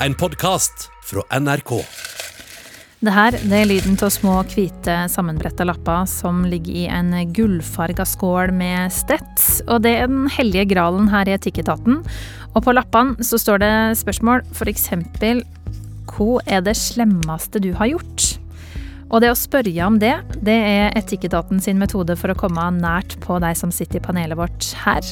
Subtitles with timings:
[0.00, 1.80] en podkast fra NRK.
[3.00, 8.06] Det her det er lyden av små, hvite, sammenbretta lapper som ligger i en gullfarga
[8.08, 9.42] skål med stett.
[9.68, 12.00] Og det er den hellige gralen her i Etikketaten.
[12.54, 14.90] Og på lappene så står det spørsmål, f.eks.:
[16.12, 18.35] Hva er det slemmeste du har gjort?
[19.10, 20.14] Og det å spørre om det,
[20.44, 24.38] det er Etikketaten sin metode for å komme nært på deg som sitter i panelet
[24.38, 25.04] vårt her.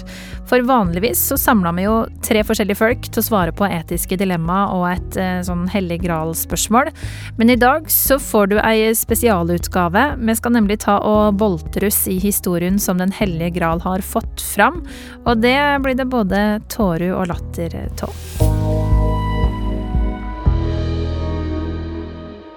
[0.51, 4.65] For vanligvis så samler vi jo tre forskjellige folk til å svare på etiske dilemma
[4.75, 6.91] og et eh, sånn hellig gral-spørsmål.
[7.39, 10.07] Men i dag så får du ei spesialutgave.
[10.18, 14.43] Vi skal nemlig ta og boltre oss i historien som Den hellige gral har fått
[14.54, 14.82] fram.
[15.25, 18.93] Og det blir det både tårer og latter av.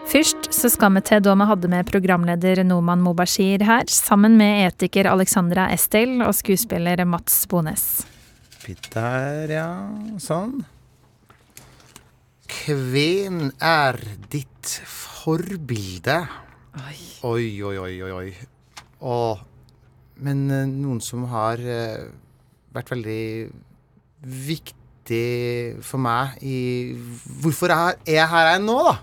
[0.07, 4.69] Først så skal vi til da vi hadde med programleder Noman Mobashir her, sammen med
[4.69, 8.05] etiker Alexandra Estel og skuespiller Mats Bones.
[8.93, 9.67] Der, ja.
[10.23, 10.61] Sånn.
[12.47, 13.99] Hvem er
[14.31, 16.21] ditt forbilde?
[16.79, 16.95] Oi.
[17.27, 18.31] Oi, oi, oi, oi.
[19.03, 19.43] Og,
[20.23, 22.07] men eh, noen som har eh,
[22.75, 23.27] vært veldig
[24.47, 25.21] viktig
[25.83, 26.57] for meg i
[27.43, 28.97] Hvorfor er jeg her jeg er nå, da?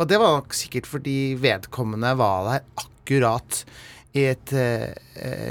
[0.00, 3.64] Og det var nok sikkert fordi vedkommende var der akkurat
[4.16, 4.90] i et, eh,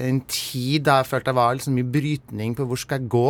[0.10, 3.28] en tid da jeg følte det var liksom mye brytning på hvor skal jeg gå.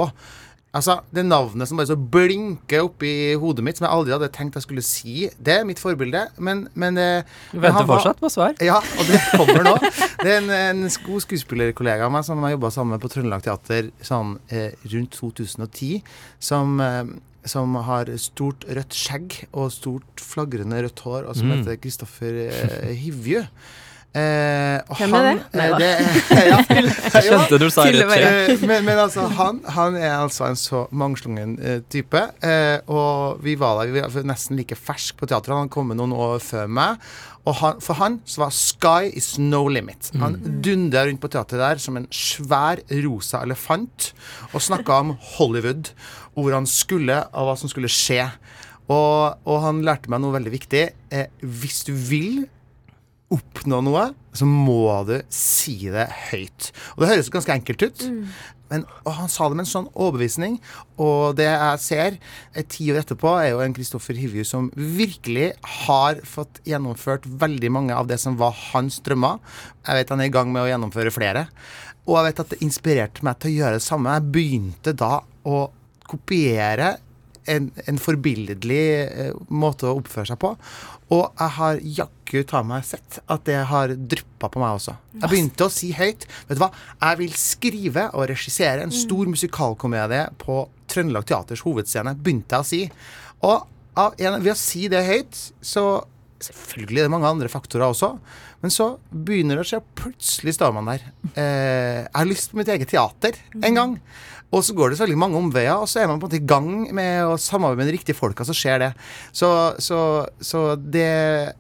[0.70, 4.58] Altså, Det navnet som bare så blinker oppi hodet mitt, som jeg aldri hadde tenkt
[4.60, 6.28] jeg skulle si, det er mitt forbilde.
[6.38, 8.54] Men, men eh, Du venter fortsatt på svar?
[8.62, 9.74] Ja, og det kommer nå.
[10.22, 13.46] Det er en, en god skuespillerkollega av meg som jeg jobba sammen med på Trøndelag
[13.48, 16.04] Teater sånn eh, rundt 2010,
[16.52, 17.02] som eh,
[17.46, 21.60] som har stort rødt skjegg og stort flagrende rødt hår, og som Mm.
[21.64, 23.46] heter Kristoffer eh, Hivju.
[24.18, 25.60] Eh, Hvem er han- det?
[25.60, 26.38] Nei eh, da.
[26.50, 26.60] ja,
[27.14, 28.50] Jeg skjønte du sa det rett med.
[28.56, 32.24] Eh, men, men altså, han, han er altså en så mangslungen eh, type.
[32.42, 35.54] Eh, og vi var der, vi var nesten like fersk på teatret.
[35.60, 36.98] Han kom noen år før meg.
[37.48, 40.10] Og han, for han så var sky is no limit.
[40.22, 40.36] Han
[40.66, 44.12] dundra rundt på teatret der som en svær rosa elefant
[44.52, 45.94] og snakka om Hollywood,
[46.36, 48.26] og hvor han skulle, og hva som skulle skje.
[48.90, 50.84] Og, og han lærte meg noe veldig viktig.
[51.14, 52.48] Eh, hvis du vil
[53.34, 56.72] oppnå noe, så må du si det høyt.
[56.96, 58.06] Og det høres ganske enkelt ut,
[58.70, 60.60] men og han sa det med en sånn overbevisning.
[61.02, 65.52] Og det jeg ser eh, ti år etterpå, er jo en Kristoffer Hivju som virkelig
[65.88, 69.42] har fått gjennomført veldig mange av det som var hans drømmer.
[69.88, 71.48] Jeg vet han er i gang med å gjennomføre flere.
[72.06, 74.18] Og jeg vet at det inspirerte meg til å gjøre det samme.
[74.18, 75.14] Jeg begynte da
[75.50, 75.60] å
[76.10, 76.96] kopiere
[77.50, 80.54] en, en forbilledlig eh, måte å oppføre seg på.
[81.16, 84.96] Og jeg har jaggu ta meg sett at det har dryppa på meg også.
[85.16, 86.70] Jeg begynte å si høyt Vet du hva,
[87.02, 92.16] jeg vil skrive og regissere en stor musikalkomedie på Trøndelag Teaters hovedscene.
[92.18, 92.82] Begynte jeg å si.
[93.48, 93.68] Og
[94.00, 95.90] av en, ved å si det høyt, så
[96.40, 98.14] Selvfølgelig er det mange andre faktorer også,
[98.64, 99.80] men så begynner det å skje.
[100.00, 101.02] Plutselig står man der.
[101.34, 103.98] Eh, jeg har lyst på mitt eget teater en gang.
[104.50, 106.40] Og så går det så veldig mange omveier, og så er man på en måte
[106.40, 108.90] i gang med å samarbeide med de riktige folka, så skjer det.
[109.36, 110.00] Så, så,
[110.42, 111.10] så det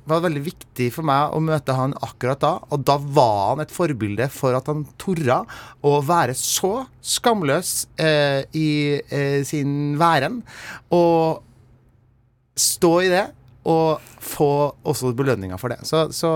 [0.09, 3.75] var veldig viktig for meg å møte han akkurat da, og da var han et
[3.75, 5.43] forbilde for at han torde
[5.85, 8.69] å være så skamløs eh, i
[9.05, 10.41] eh, sin væren,
[10.89, 11.45] og
[12.59, 13.27] stå i det.
[13.69, 15.83] Og få også belønninger for det.
[15.85, 16.29] Så, så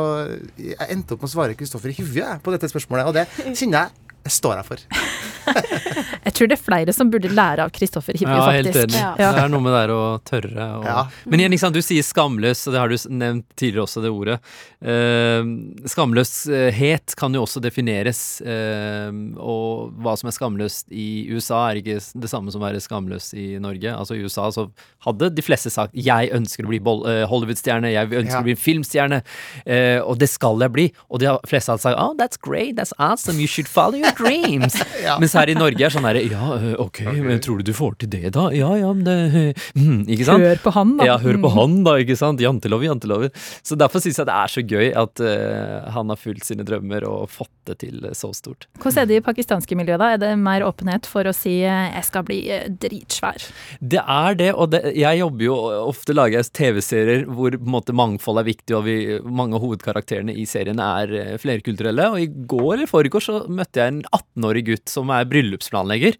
[0.59, 3.23] jeg endte opp med å svare Kristoffer Hivje jeg, på dette spørsmålet, og det
[3.57, 4.83] kjenner jeg jeg står her for.
[6.23, 8.95] Jeg tror det er flere som burde lære av Kristoffer Hivju, Ja, helt enig.
[8.95, 9.31] Ja.
[9.35, 10.67] Det er noe med det der å tørre.
[10.79, 10.85] Og...
[10.87, 11.01] Ja.
[11.29, 14.37] Men igjen, liksom, du sier skamløs, og det har du nevnt tidligere også, det ordet.
[14.79, 15.49] Eh,
[15.91, 21.99] skamløshet kan jo også defineres, eh, og hva som er skamløst i USA er ikke
[21.99, 23.91] det samme som å være skamløs i Norge.
[23.91, 24.69] Altså I USA så
[25.05, 28.41] hadde de fleste sagt 'jeg ønsker å bli eh, Hollywood-stjerne', 'jeg ønsker Ja.
[28.41, 29.21] å bli en filmstjerne',
[29.67, 30.87] eh, og det skal jeg bli.
[31.11, 34.79] Og de fleste hadde sagt 'oh, that's great, that's awesome, you should follow your dreams'.
[35.03, 35.17] Ja.
[35.19, 38.09] Mens her i Norge er sånn herre Ja, ok, men tror du du får til
[38.13, 38.45] det, da?
[38.55, 40.39] Ja ja, men det mm, Ikke sant?
[40.45, 41.05] Hør på han, da.
[41.09, 41.57] Ja, hør på Mm.
[41.57, 42.39] han, da, ikke sant?
[42.39, 43.31] Jantelover, jantelover.
[43.65, 47.03] Så derfor syns jeg det er så gøy at uh, han har fulgt sine drømmer
[47.09, 48.67] og fått det til så stort.
[48.79, 50.13] Hvordan er det i pakistanske miljø, da?
[50.15, 52.39] Er det mer åpenhet for å si 'jeg skal bli
[52.79, 53.49] dritsvær'?
[53.81, 55.55] Det er det, og det, jeg jobber jo
[55.89, 59.61] ofte lager jeg TV-serier hvor på en måte mangfold er viktig, og vi, mange av
[59.61, 62.09] hovedkarakterene i serien er flerkulturelle.
[62.11, 66.17] Og i går eller foregår så møtte jeg en 18-årig gutt som er bryllupsplanlegger.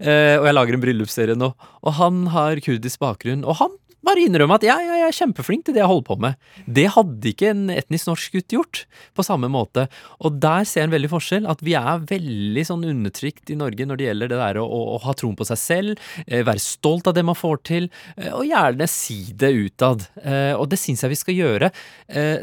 [0.00, 3.46] Eh, og jeg lager en bryllupsserie nå, og han har kurdisk bakgrunn.
[3.46, 3.74] Og han
[4.06, 6.38] bare innrømme at ja, ja, jeg er kjempeflink til det jeg holder på med.
[6.78, 8.82] Det hadde ikke en etnisk norsk gutt gjort
[9.16, 9.86] på samme måte.
[10.24, 11.48] Og der ser jeg en veldig forskjell.
[11.50, 14.82] At vi er veldig sånn undertrykt i Norge når det gjelder det der å, å,
[14.96, 18.32] å ha troen på seg selv, eh, være stolt av det man får til, eh,
[18.34, 20.06] og gjerne si det utad.
[20.22, 21.70] Eh, og det syns jeg vi skal gjøre.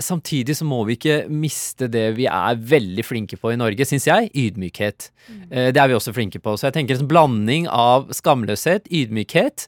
[0.01, 4.07] Samtidig så må vi ikke miste det vi er veldig flinke på i Norge, syns
[4.09, 4.31] jeg.
[4.37, 5.09] Ydmykhet.
[5.49, 6.55] Eh, det er vi også flinke på.
[6.57, 9.67] Så jeg tenker en blanding av skamløshet, ydmykhet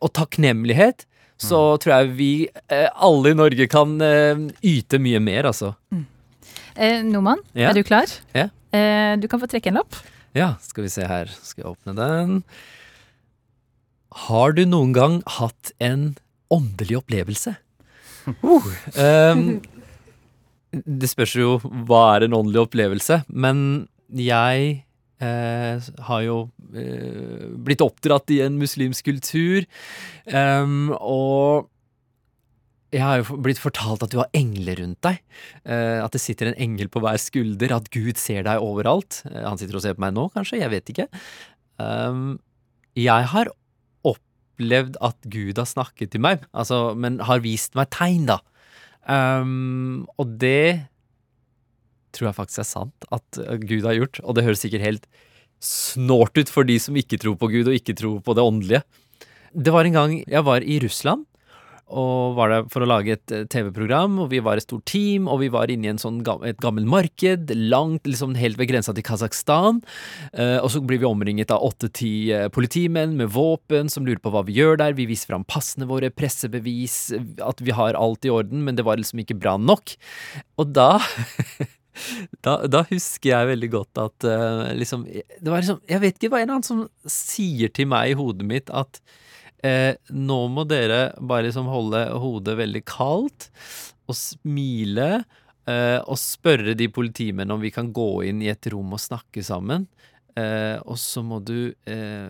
[0.00, 2.30] og takknemlighet, så tror jeg vi
[2.72, 5.74] eh, alle i Norge kan eh, yte mye mer, altså.
[6.76, 7.70] Eh, Noman, Ja.
[7.70, 8.08] er du klar?
[8.32, 8.46] Ja.
[8.72, 9.98] Eh, du kan få trekke en lapp.
[10.36, 11.28] Ja, skal vi se her.
[11.42, 12.42] Skal jeg åpne den.
[14.28, 16.16] Har du noen gang hatt en
[16.52, 17.56] åndelig opplevelse?
[18.26, 18.64] Uh,
[18.98, 19.60] um,
[20.74, 24.80] det spørs jo hva er en åndelig opplevelse, men jeg
[25.22, 26.36] eh, har jo
[26.74, 29.66] eh, blitt oppdratt i en muslimsk kultur,
[30.26, 31.70] ehm, og
[32.94, 35.20] jeg har jo blitt fortalt at du har engler rundt deg.
[35.66, 39.22] Eh, at det sitter en engel på hver skulder, at Gud ser deg overalt.
[39.28, 41.08] Eh, han sitter og ser på meg nå, kanskje, jeg vet ikke.
[41.82, 42.38] Um,
[42.96, 43.50] jeg har
[44.06, 48.40] opplevd at Gud har snakket til meg, altså, men har vist meg tegn, da.
[49.06, 50.86] Um, og det
[52.16, 55.08] tror jeg faktisk er sant at uh, Gud har gjort, og det høres sikkert helt
[55.62, 58.82] snålt ut for de som ikke tror på Gud og ikke tror på det åndelige.
[59.56, 61.24] Det var en gang jeg var i Russland
[61.86, 65.28] og var der for å lage et eh, TV-program, og vi var et stort team,
[65.30, 66.18] og vi var inne i sånn,
[66.48, 69.78] et gammelt marked, langt, liksom helt ved grensa til Kasakhstan,
[70.32, 74.34] eh, og så blir vi omringet av åtte-ti eh, politimenn med våpen som lurer på
[74.34, 78.26] hva vi gjør der, vi viser fram passene våre, pressebevis, eh, at vi har alt
[78.26, 79.94] i orden, men det var liksom ikke bra nok.
[80.58, 80.96] Og da
[82.44, 86.32] Da, da husker jeg veldig godt at uh, liksom Det var liksom Jeg vet ikke,
[86.34, 89.00] var en eller annen som sier til meg i hodet mitt at
[89.64, 93.48] uh, nå må dere bare liksom holde hodet veldig kaldt
[94.06, 98.94] og smile uh, og spørre de politimennene om vi kan gå inn i et rom
[98.94, 99.88] og snakke sammen.
[100.36, 102.26] Eh, og så må du eh,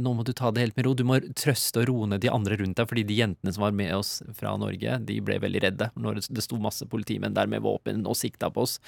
[0.00, 0.94] Nå må du ta det helt med ro.
[0.96, 3.76] Du må trøste og roe ned de andre rundt deg, fordi de jentene som var
[3.76, 7.60] med oss fra Norge, de ble veldig redde når det- sto masse politimenn der med
[7.62, 8.78] våpen og sikta på oss.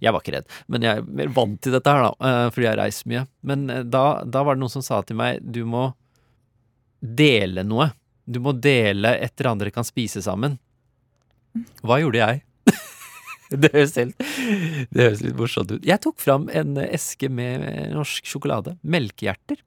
[0.00, 2.68] Jeg var ikke redd, men jeg er mer vant til dette her, da, eh, fordi
[2.70, 3.26] jeg reist mye.
[3.42, 5.92] Men da, da var det noen som sa til meg du må
[7.02, 7.92] dele noe.
[8.26, 10.58] Du må dele etter andre kan spise sammen.
[11.82, 12.42] Hva gjorde jeg?
[13.64, 14.18] Det høres, helt,
[14.92, 15.84] det høres litt morsomt ut.
[15.88, 17.64] Jeg tok fram en eske med
[17.94, 18.74] norsk sjokolade.
[18.84, 19.62] Melkehjerter.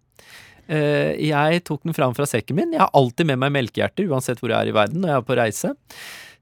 [0.71, 2.75] Eh, Jeg tok den fram fra sekken min.
[2.75, 5.25] Jeg har alltid med meg melkehjerter, uansett hvor jeg er i verden når jeg er
[5.31, 5.73] på reise.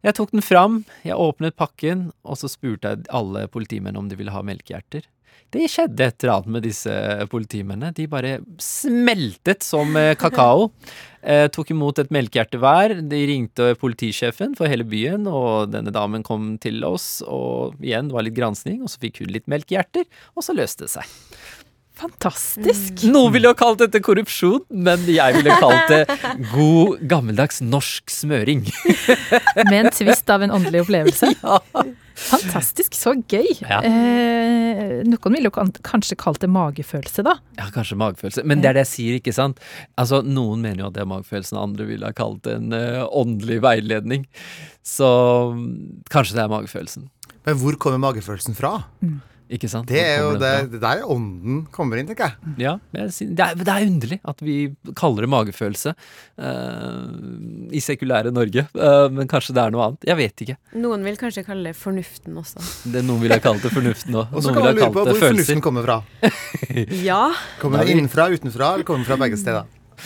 [0.06, 4.16] Jeg tok den fram, jeg åpnet pakken, og så spurte jeg alle politimenn om de
[4.20, 5.08] ville ha melkehjerter.
[5.50, 6.94] Det skjedde et eller annet med disse
[7.32, 7.90] politimennene.
[7.98, 10.68] De bare smeltet som eh, kakao.
[11.26, 12.94] Eh, tok imot et melkehjerte hver.
[13.10, 18.18] De ringte politisjefen for hele byen, og denne damen kom til oss, og igjen, det
[18.20, 20.06] var litt gransking, og så fikk hun litt melkehjerter,
[20.38, 21.18] og så løste det seg.
[22.00, 23.04] Fantastisk.
[23.12, 26.04] Noen ville jo kalt dette korrupsjon, men jeg ville kalt det
[26.54, 28.64] god, gammeldags norsk smøring.
[29.70, 31.34] Med en tvist av en åndelig opplevelse.
[31.40, 31.84] Ja.
[32.20, 33.48] Fantastisk, så gøy.
[33.64, 33.78] Ja.
[33.88, 37.38] Eh, noen ville jo kanskje kalt det magefølelse, da.
[37.56, 38.44] Ja, kanskje magefølelse.
[38.50, 39.62] Men det er det jeg sier, ikke sant?
[39.96, 43.06] Altså, Noen mener jo at det er magefølelsen, andre ville ha kalt det en uh,
[43.08, 44.28] åndelig veiledning.
[44.84, 45.08] Så
[45.56, 47.08] mm, kanskje det er magefølelsen.
[47.48, 48.76] Men hvor kommer magefølelsen fra?
[49.50, 49.90] Ikke sant?
[49.90, 52.54] Det er jo det, det der ånden kommer inn, tenker jeg.
[52.62, 54.58] Ja, det er, det er underlig at vi
[55.00, 57.08] kaller det magefølelse uh,
[57.74, 58.68] i sekulære Norge.
[58.78, 60.06] Uh, men kanskje det er noe annet.
[60.12, 60.58] Jeg vet ikke.
[60.86, 62.62] Noen vil kanskje kalle det fornuften også.
[62.94, 64.30] Det, noen vil ha kalt det fornuften òg.
[64.38, 65.28] Og så kan man lure på hvor følelser.
[65.28, 66.00] fornuften kommer fra.
[67.10, 67.32] Ja.
[67.60, 69.66] Kommer er den innenfra, utenfra, eller kommer den fra begge steder?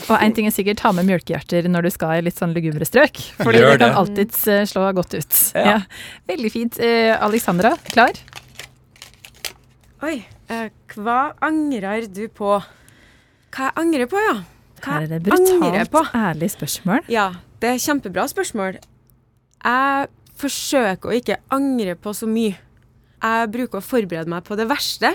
[0.09, 2.85] Og en ting er sikkert, ta med mjølkehjerter når du skal i litt sånn lugubre
[2.87, 3.19] strøk.
[3.39, 3.99] Fordi Gjør det kan det.
[4.01, 5.41] alltids eh, slå godt ut.
[5.53, 5.65] Ja.
[5.75, 5.77] Ja.
[6.31, 6.79] Veldig fint.
[6.81, 8.17] Eh, Alexandra, klar?
[10.03, 10.17] Oi.
[10.51, 10.67] eh,
[10.97, 12.57] hva angrer du på?
[13.53, 14.33] Hva jeg angrer på, ja?
[14.83, 16.01] Hva Her er det brutalt på?
[16.19, 17.05] ærlig spørsmål.
[17.07, 17.29] Ja,
[17.63, 18.81] det er kjempebra spørsmål.
[19.63, 20.09] Jeg
[20.41, 22.57] forsøker å ikke angre på så mye.
[23.23, 25.13] Jeg bruker å forberede meg på det verste,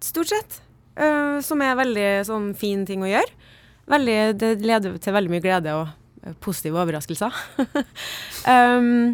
[0.00, 0.62] stort sett.
[0.96, 3.52] Uh, som er veldig sånn fin ting å gjøre.
[3.92, 5.90] Veldig, det leder til veldig mye glede og
[6.24, 7.36] eh, positive overraskelser.
[8.48, 9.12] um,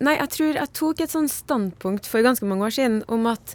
[0.00, 3.52] nei, jeg tror jeg tok et sånn standpunkt for ganske mange år siden om at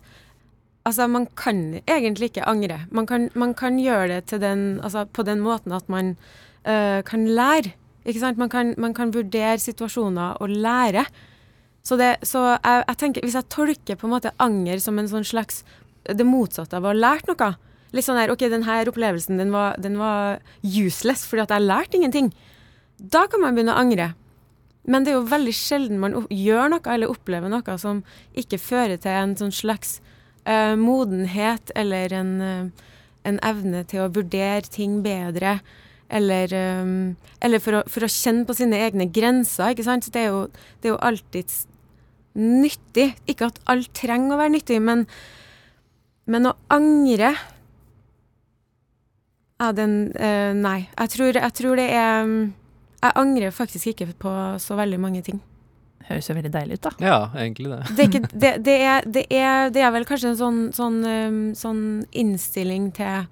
[0.87, 2.81] altså, man kan egentlig ikke angre.
[2.91, 6.15] Man kan, man kan gjøre det til den, altså, på den måten at man
[6.65, 7.73] eh, kan lære.
[8.05, 8.37] Ikke sant?
[8.37, 11.05] Man kan, man kan vurdere situasjoner og lære.
[11.83, 15.09] Så, det, så jeg, jeg tenker, hvis jeg tolker på en måte anger som en
[15.09, 15.63] sånn slags
[16.09, 17.55] det motsatte av å ha lært noe
[17.89, 21.65] Litt sånn her, ok, den her opplevelsen den var, den var useless fordi at jeg
[21.65, 22.27] lærte ingenting.
[23.01, 24.11] Da kan man begynne å angre.
[24.85, 28.03] Men det er jo veldig sjelden man gjør noe eller opplever noe som
[28.37, 29.97] ikke fører til en sånn slags
[30.45, 32.87] eh, modenhet eller en, eh,
[33.29, 35.59] en evne til å vurdere ting bedre.
[36.09, 36.93] Eller, eh,
[37.41, 40.11] eller for, å, for å kjenne på sine egne grenser, ikke sant.
[40.13, 40.47] Det er jo,
[40.81, 41.53] det er jo alltid
[42.39, 43.13] nyttig.
[43.29, 45.05] Ikke at alt trenger å være nyttig, men,
[46.29, 47.35] men å angre
[49.59, 50.87] ja, den, eh, Nei.
[50.95, 52.53] Jeg tror, jeg tror det er mm,
[53.03, 55.39] Jeg angrer faktisk ikke på så veldig mange ting.
[56.09, 56.91] Høres jo veldig deilig ut, da.
[57.05, 57.81] Ja, egentlig det.
[57.89, 61.03] Det er, ikke, det, det er, det er, det er vel kanskje en sånn, sånn,
[61.05, 61.83] um, sånn
[62.17, 63.27] innstilling til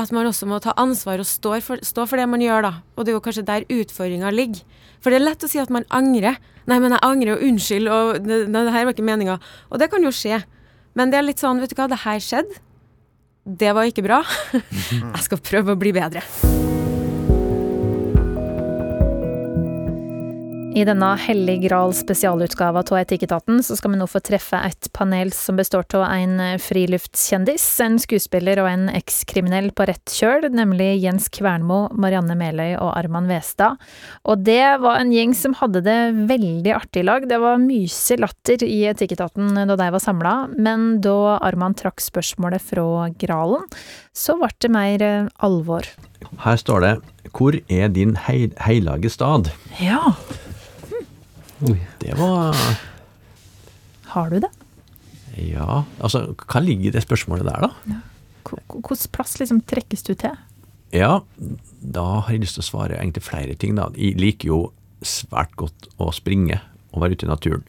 [0.00, 2.72] at man også må ta ansvar og stå for, stå for det man gjør, da.
[2.96, 4.64] Og det er jo kanskje der utfordringa ligger.
[5.04, 6.40] For det er lett å si at man angrer.
[6.70, 9.38] Nei, men jeg angrer, og unnskyld, og det, det her var ikke meninga.
[9.68, 10.40] Og det kan jo skje.
[10.96, 12.62] Men det er litt sånn, vet du hva, det her skjedde.
[13.42, 14.22] Det var ikke bra.
[14.62, 16.24] jeg skal prøve å bli bedre.
[20.72, 25.28] I denne Hellig Gral spesialutgava av Etikketaten så skal vi nå få treffe et panel
[25.36, 31.28] som består av en friluftskjendis, en skuespiller og en ekskriminell på rett kjøl, nemlig Jens
[31.34, 33.76] Kvernmo, Marianne Meløy og Arman Westad.
[34.24, 35.98] Og det var en gjeng som hadde det
[36.30, 37.28] veldig artig i lag.
[37.28, 42.64] Det var myse latter i Etikketaten da de var samla, men da Arman trakk spørsmålet
[42.72, 43.68] fra Gralen,
[44.16, 45.84] så ble det mer eh, alvor.
[46.46, 46.94] Her står det
[47.32, 49.50] 'Hvor er din hei heilage stad?'
[49.80, 50.14] Ja,
[52.02, 52.56] Det var
[54.12, 54.50] har du det?
[55.40, 58.00] Ja, altså hva ligger i det spørsmålet der, da?
[58.44, 60.34] Hvilken plass liksom trekkes du til?
[60.92, 61.22] Ja,
[61.80, 63.88] da har jeg lyst til å svare egentlig flere ting, da.
[63.96, 64.58] Jeg liker jo
[65.00, 66.60] svært godt å springe
[66.92, 67.64] og være ute i naturen.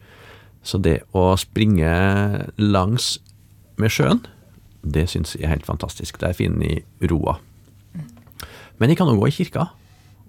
[0.64, 1.94] Så det å springe
[2.60, 3.16] langs
[3.80, 4.20] med sjøen,
[4.84, 6.20] det syns jeg er helt fantastisk.
[6.20, 7.38] Der finner jeg roa.
[8.80, 9.70] Men jeg kan jo gå i kirka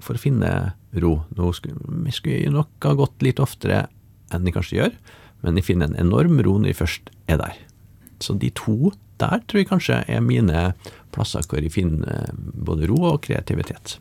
[0.04, 1.14] for å finne ro.
[1.36, 3.86] Nå skulle, skulle nok ha gått litt oftere
[4.34, 4.98] enn jeg kanskje gjør,
[5.44, 7.58] men jeg finner en enorm ro når jeg først er der.
[8.22, 10.70] Så de to der tror jeg kanskje er mine
[11.14, 13.98] plasser hvor jeg finner både ro og kreativitet.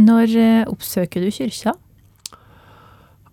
[0.00, 1.74] Når eh, oppsøker du kyrkja?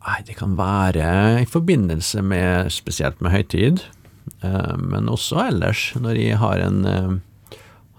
[0.07, 3.83] Nei, det kan være i forbindelse med spesielt med høytid,
[4.41, 7.17] eh, men også ellers når jeg har en eh,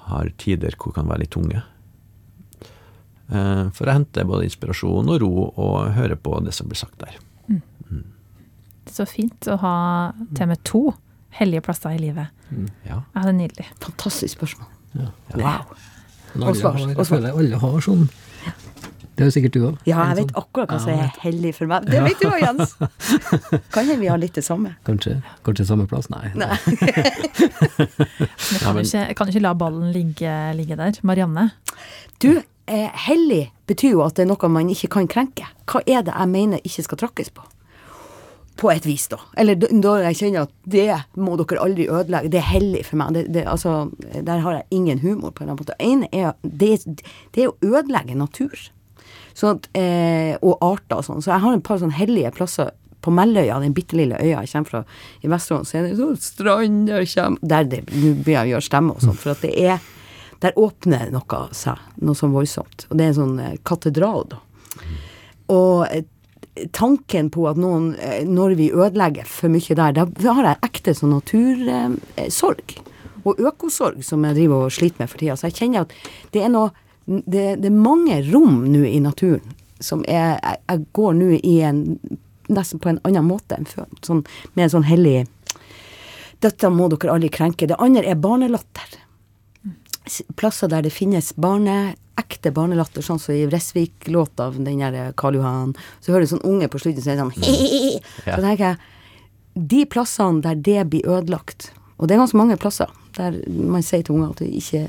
[0.09, 1.63] har tider hvor det kan være litt tunge.
[3.29, 6.99] Eh, For å hente både inspirasjon og ro og høre på det som blir sagt
[7.03, 7.19] der.
[8.89, 9.75] Så fint å ha
[10.41, 10.87] med to
[11.37, 12.31] hellige plasser i livet.
[12.89, 13.03] Ja.
[13.13, 13.67] Ja, det er nydelig.
[13.85, 14.71] Fantastisk spørsmål.
[14.95, 15.11] Wow.
[15.37, 15.43] Ja.
[15.45, 16.49] Wow.
[16.49, 17.05] Og svar, og Jeg svar.
[17.13, 18.09] føler alle har sånn.
[19.19, 19.79] Det er jo sikkert du òg.
[19.89, 21.89] Ja, jeg vet akkurat hva som er hellig for meg.
[21.91, 22.77] Det vet du òg, Jens.
[23.75, 24.77] Kan hende vi har litt det samme.
[24.87, 26.07] Kanskje, kanskje samme plass?
[26.13, 26.31] Nei.
[26.39, 26.55] Nei.
[28.53, 31.01] Men kan, du ikke, kan du ikke la ballen ligge, ligge der?
[31.03, 31.49] Marianne?
[32.23, 32.31] Du,
[32.69, 35.47] eh, hellig betyr jo at det er noe man ikke kan krenke.
[35.69, 37.45] Hva er det jeg mener ikke skal tråkkes på?
[38.59, 39.21] På et vis, da.
[39.39, 42.33] Eller da jeg kjenner at det må dere aldri ødelegge.
[42.33, 43.15] Det er hellig for meg.
[43.15, 45.77] Det, det, altså, der har jeg ingen humor på en måte.
[45.79, 46.73] Det er det,
[47.37, 48.59] det er å ødelegge natur.
[49.39, 51.23] Sånn at, eh, og arter og sånn.
[51.23, 54.51] Så jeg har et par sånne hellige plasser på Melløya, den bitte lille øya jeg
[54.51, 54.81] kommer fra
[55.23, 58.53] i Vesterålen, så er det sånn strand der kommer Der det, nå begynner jeg å
[58.57, 59.79] gjøre stemme og sånn, for at det er
[60.45, 62.87] Der åpner noe seg, noe sånn voldsomt.
[62.89, 64.39] Og det er en sånn eh, katedral, da.
[65.51, 66.05] Og eh,
[66.77, 70.95] tanken på at noen, eh, når vi ødelegger for mye der, da har jeg ekte
[70.95, 72.77] sånn natursorg.
[73.27, 75.37] Og økosorg som jeg driver og sliter med for tida.
[75.37, 75.97] Så jeg kjenner at
[76.35, 76.75] det er noe
[77.09, 81.55] Det, det er mange rom nå i naturen som er Jeg, jeg går nå i
[81.65, 81.79] en
[82.53, 83.89] Nesten på en annen måte enn før.
[84.05, 85.27] Sånn, med en sånn hellig
[86.45, 87.67] Dette må dere aldri krenke.
[87.67, 88.99] Det andre er barnelatter.
[90.37, 95.39] Plasser der det finnes barne, ekte barnelatter, sånn som i Vresvik-låta av den der Karl
[95.39, 95.75] Johan.
[96.01, 97.35] Så hører du sånn unge på slutten som er sånn
[98.27, 98.37] Ja.
[98.37, 98.79] Så tenker jeg,
[99.59, 104.05] de plassene der det blir ødelagt, og det er ganske mange plasser der man sier
[104.07, 104.85] til unger at det ikke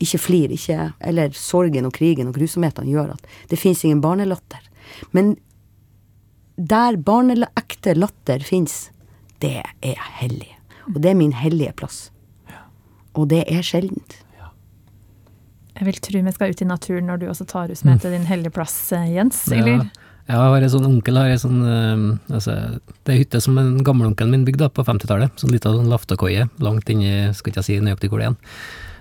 [0.00, 4.64] ikke flir, ikke Eller sorgen og krigen og grusomhetene gjør at det fins ingen barnelatter.
[5.14, 5.36] Men
[6.56, 8.90] der barneekte latter fins,
[9.38, 10.50] det er hellig.
[10.90, 12.10] Og det er min hellige plass.
[13.18, 14.20] Og det er sjeldent.
[15.80, 18.12] Jeg vil tro vi skal ut i naturen når du også tar oss med til
[18.12, 19.46] din hellige plass, eh, Jens.
[19.48, 19.86] Eller?
[19.86, 20.08] Ja.
[20.30, 22.52] Jeg har en sånn onkel har en sånn eh, altså,
[23.02, 25.32] Det er hytte som en gammelonkelen min bygde på 50-tallet.
[25.40, 28.36] Sånn lita sånn laftekoie langt inni Skal ikke jeg si nøyaktig hvor det er.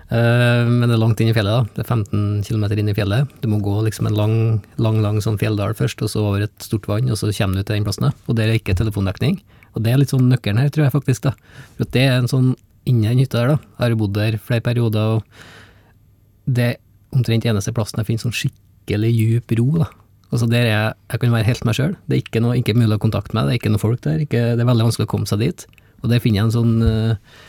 [0.09, 1.75] Uh, men det er langt inn i fjellet, da.
[1.75, 3.35] Det er 15 km inn i fjellet.
[3.43, 4.37] Du må gå liksom en lang,
[4.81, 7.67] lang lang sånn fjelldal først, og så over et stort vann, og så kommer du
[7.67, 8.09] til den plassen.
[8.25, 9.37] Og der er ikke telefondekning.
[9.77, 11.27] Og det er litt sånn nøkkelen her, tror jeg faktisk.
[11.27, 11.35] da.
[11.77, 12.55] For det er en sånn
[12.87, 13.57] inni den hytta der, da.
[13.77, 16.77] Jeg har jo bodd der flere perioder, og det er
[17.15, 19.89] omtrent eneste plassen jeg finner sånn skikkelig djup ro, da.
[20.29, 21.93] Altså der jeg, jeg kan være helt meg sjøl.
[22.05, 24.21] Det er ikke, noe, ikke mulig å kontakte meg, det er ikke noe folk der.
[24.25, 25.65] Ikke, det er veldig vanskelig å komme seg dit.
[26.03, 27.39] Og der finner jeg en sånn eh,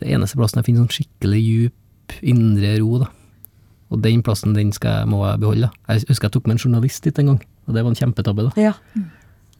[0.00, 3.10] Det eneste plassen jeg finner sånn skikkelig djup indre ro, da.
[3.90, 5.68] Og den plassen den skal må jeg beholde.
[5.68, 5.94] da.
[5.94, 8.48] Jeg husker jeg tok med en journalist dit en gang, og det var en kjempetabbe,
[8.48, 8.68] da.
[8.70, 8.72] Ja.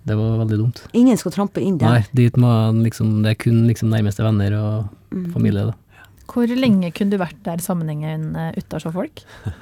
[0.08, 0.78] Det var veldig dumt.
[0.96, 2.06] Ingen skal trampe inn Nei, der.
[2.16, 2.48] dit må
[2.82, 6.04] liksom Det er kun liksom nærmeste venner og familie, da.
[6.30, 9.24] Hvor lenge kunne du vært der sammenhengen uh, uten å se folk?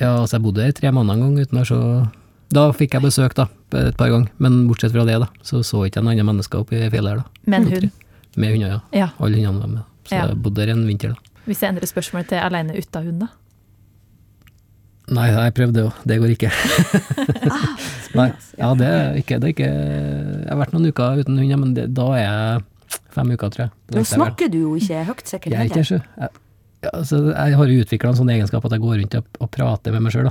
[0.00, 1.76] Ja, altså jeg bodde der tre måneder en gang uten å se
[2.56, 3.44] Da fikk jeg besøk, da,
[3.78, 4.32] et par ganger.
[4.42, 7.12] Men bortsett fra det, da, så så ikke jeg noen andre mennesker oppi i fjellet
[7.12, 7.44] her, da.
[7.46, 8.00] Med en hund?
[8.36, 8.80] Med hunder, ja.
[8.98, 9.08] Ja.
[9.22, 9.84] Alle hundene var med.
[10.08, 10.26] Så Ja.
[10.26, 11.30] jeg bodde der en vinter, da.
[11.46, 13.28] Hvis jeg endrer spørsmålet til aleine uten hund, da?
[15.12, 16.50] Nei, jeg prøvde jo, det går ikke.
[18.18, 18.28] Nei,
[18.58, 21.74] ja, det er ikke, det er ikke Jeg har vært noen uker uten hund, men
[21.76, 23.72] det, da er jeg fem uker, tror jeg.
[23.96, 25.54] Nå snakker du jo ikke høyt, sikkert.
[25.54, 26.04] Jeg er ikke heller.
[26.18, 29.50] Jeg, altså, jeg har jo utvikla en sånn egenskap at jeg går rundt og, og
[29.54, 30.30] prater med meg sjøl.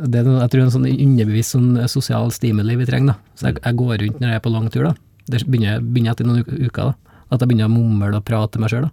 [0.00, 3.12] Det er jeg tror det er en sånn underbevisst sånn sosial stimuli vi trenger.
[3.12, 3.36] da.
[3.36, 4.88] Så jeg, jeg går rundt når jeg er på lang tur.
[4.88, 4.94] da.
[5.30, 6.92] Det begynner, begynner etter noen uker.
[6.92, 7.16] da.
[7.30, 8.88] At jeg begynner å mumle og prate med meg sjøl.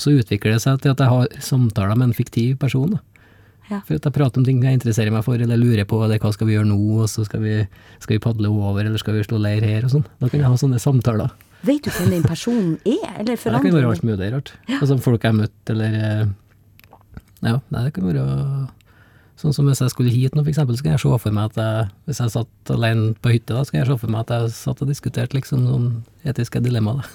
[0.00, 2.96] Så utvikler det seg til at jeg har samtaler med en fiktiv person.
[2.96, 3.00] da.
[3.70, 3.80] Ja.
[3.86, 6.32] For at jeg prater om ting jeg interesserer meg for, eller lurer på eller hva
[6.34, 7.54] skal vi gjøre nå, og så skal vi,
[8.02, 10.06] skal vi padle over, eller skal vi slå leir her, og sånn.
[10.18, 11.30] Da kan jeg ha sånne samtaler.
[11.68, 14.52] Vet du hvem den personen er, eller Det kan være forandrer alt mulig rart.
[14.80, 16.26] Altså folk jeg har møtt, eller eh,
[17.44, 18.24] Ja, nei, det kan være
[19.40, 21.46] Sånn som hvis jeg skulle hit nå, for eksempel, så kan jeg se for meg
[21.48, 24.20] at jeg, hvis jeg satt alene på hytta, da, så kan jeg se for meg
[24.26, 25.86] at jeg satt og diskuterte liksom noen
[26.28, 27.00] etiske dilemmaer.
[27.00, 27.06] da.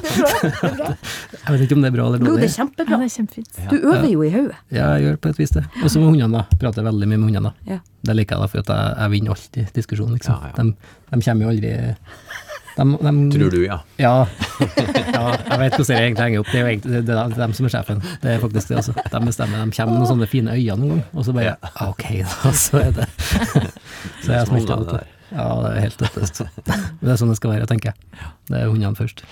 [1.44, 3.00] jeg vet ikke om det er bra eller Jo, det er er Ja, kjempebra.
[3.02, 3.60] det er kjempefint.
[3.70, 4.56] Du øver jo i hodet.
[4.72, 5.64] Ja, jeg gjør på et vis det.
[5.82, 6.58] Og så med hundene, da.
[6.62, 7.52] Prater veldig mye med hundene.
[7.52, 7.74] da.
[7.74, 7.78] Ja.
[8.08, 10.40] Det liker jeg, da, for at jeg, jeg vinner alltid diskusjonen, liksom.
[10.40, 10.64] Ja, ja.
[10.64, 11.74] De, de kommer jo aldri
[12.76, 13.78] de, de, Tror du, ja.
[14.00, 14.14] Ja.
[15.16, 16.50] ja, jeg vet hvordan det egentlig henger opp.
[16.50, 18.02] Det er jo egentlig det, er dem som er sjefen.
[18.22, 18.94] Det er faktisk det, altså.
[19.12, 19.64] De bestemmer.
[19.64, 22.52] De kommer med noen sånne fine øyne noen gang, og så bare ah, Ok, da,
[22.64, 23.08] så er det
[24.24, 25.00] Så jeg smelter av det.
[25.00, 26.44] der Ja, det er helt tøttest.
[26.66, 28.28] Men det er sånn det skal være, tenker jeg.
[28.50, 29.26] Det er hundene først.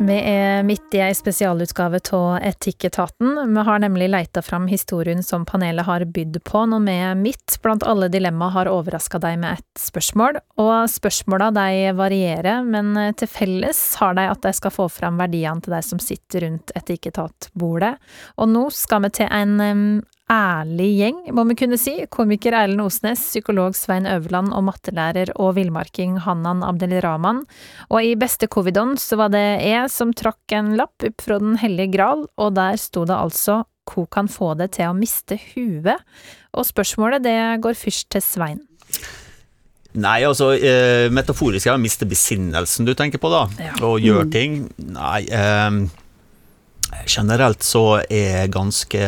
[0.00, 3.34] Vi er midt i ei spesialutgave av Etikketaten.
[3.52, 7.84] Vi har nemlig leita fram historien som panelet har bydd på, når vi midt blant
[7.84, 10.38] alle dilemma har overraska deg med et spørsmål.
[10.56, 15.60] Og spørsmåla de varierer, men til felles har de at de skal få fram verdiene
[15.60, 17.92] til de som sitter rundt etikketatbordet.
[18.40, 21.96] Og nå skal vi til en ærlig gjeng, må vi kunne si.
[22.12, 27.42] Komiker Erlend Osnes, psykolog Svein Øverland og mattelærer og villmarking Hannan Abdelrahman.
[27.90, 31.58] Og i beste covidon så var det jeg som trakk en lapp opp fra Den
[31.60, 35.98] hellige gral, og der sto det altså «Hvor kan få det til å miste huet?»
[36.54, 38.60] Og spørsmålet det går først til Svein.
[39.98, 43.48] Nei, altså eh, metaforisk er å miste besinnelsen du tenker på, da.
[43.58, 43.72] Ja.
[43.88, 44.60] Og gjøre ting.
[44.94, 45.80] Nei, eh,
[47.10, 49.02] generelt så er jeg ganske,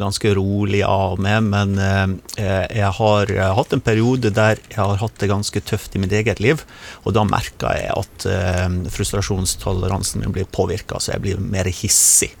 [0.00, 5.18] ganske rolig av meg, men eh, jeg har hatt en periode der jeg har hatt
[5.22, 6.64] det ganske tøft i mitt eget liv,
[7.04, 12.34] og da merker jeg at eh, frustrasjonstoleransen min blir påvirka, så jeg blir mer hissig.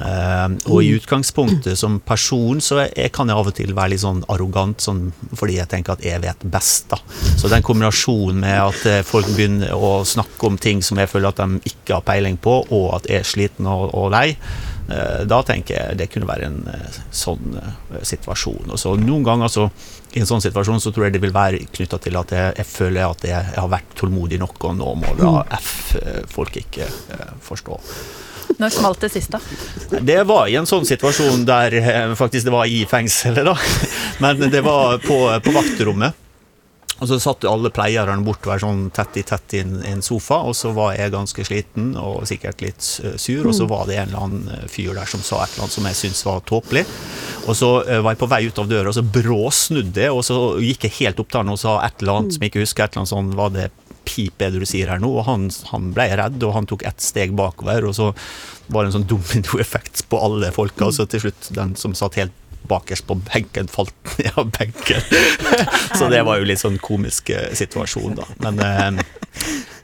[0.00, 4.02] Eh, og i utgangspunktet som person så jeg, kan jeg av og til være litt
[4.02, 6.88] sånn arrogant, sånn, fordi jeg tenker at jeg vet best.
[6.94, 7.00] da.
[7.36, 11.32] Så den kombinasjonen med at eh, folk begynner å snakke om ting som jeg føler
[11.32, 14.28] at de ikke har peiling på, og at jeg er sliten og, og lei,
[14.88, 17.60] eh, da tenker jeg det kunne være en eh, sånn
[18.00, 18.72] situasjon.
[18.72, 19.68] Og så Noen ganger så
[20.10, 22.66] i en sånn situasjon så tror jeg det vil være knytta til at jeg, jeg
[22.66, 26.56] føler at jeg, jeg har vært tålmodig nok, og nå må da F eh, folk
[26.64, 26.88] ikke
[27.44, 27.78] forstå.
[28.58, 30.00] Når smalt det sist, da?
[30.00, 33.54] Det var i en sånn situasjon der eh, faktisk det var i fengselet, da.
[34.22, 36.26] Men det var på, på vaktrommet.
[37.00, 40.74] Og så satt alle pleierne bortover sånn tett i tett i en, sofa, og så
[40.76, 44.26] var jeg ganske sliten og sikkert litt eh, sur, og så var det en eller
[44.26, 46.84] annen eh, fyr der som sa et eller annet som jeg syntes var tåpelig.
[47.48, 50.36] Og så var jeg på vei ut av døra, og så bråsnudde jeg, og så
[50.60, 52.84] gikk jeg helt opp til han og sa et eller annet som jeg ikke husker,
[52.84, 53.70] et eller annet sånn, var det
[54.10, 56.84] pip er det du sier her nå, og han, han ble redd, og han tok
[56.88, 58.10] ett steg bakover, og så
[58.70, 62.18] var det en sånn dominoeffekt på alle folka, og så til slutt den som satt
[62.20, 62.36] helt
[62.70, 65.02] bakerst på benken, falt ned av benken.
[65.98, 68.26] så det var jo litt sånn komisk eh, situasjon, da.
[68.44, 69.00] Men eh,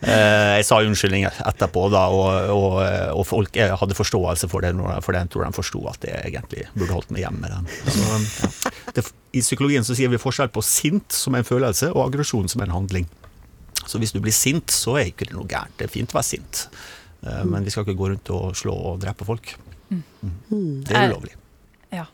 [0.06, 2.78] eh, jeg sa unnskyldning etterpå, da, og, og,
[3.16, 6.68] og folk eh, hadde forståelse for det, for jeg tror de forsto at jeg egentlig
[6.76, 7.62] burde holdt meg hjemme.
[7.88, 8.74] Så, ja.
[8.98, 12.64] det, I psykologien så sier vi forskjell på sint som en følelse, og aggresjon som
[12.64, 13.08] en handling.
[13.86, 15.74] Så hvis du blir sint, så er ikke det noe gærent.
[15.78, 16.66] Det er fint å være sint.
[17.22, 19.52] Eh, Men vi skal ikke gå rundt og slå og drepe folk.
[19.90, 20.82] Mm.
[20.86, 21.36] Det er ulovlig.
[21.94, 22.06] Ja.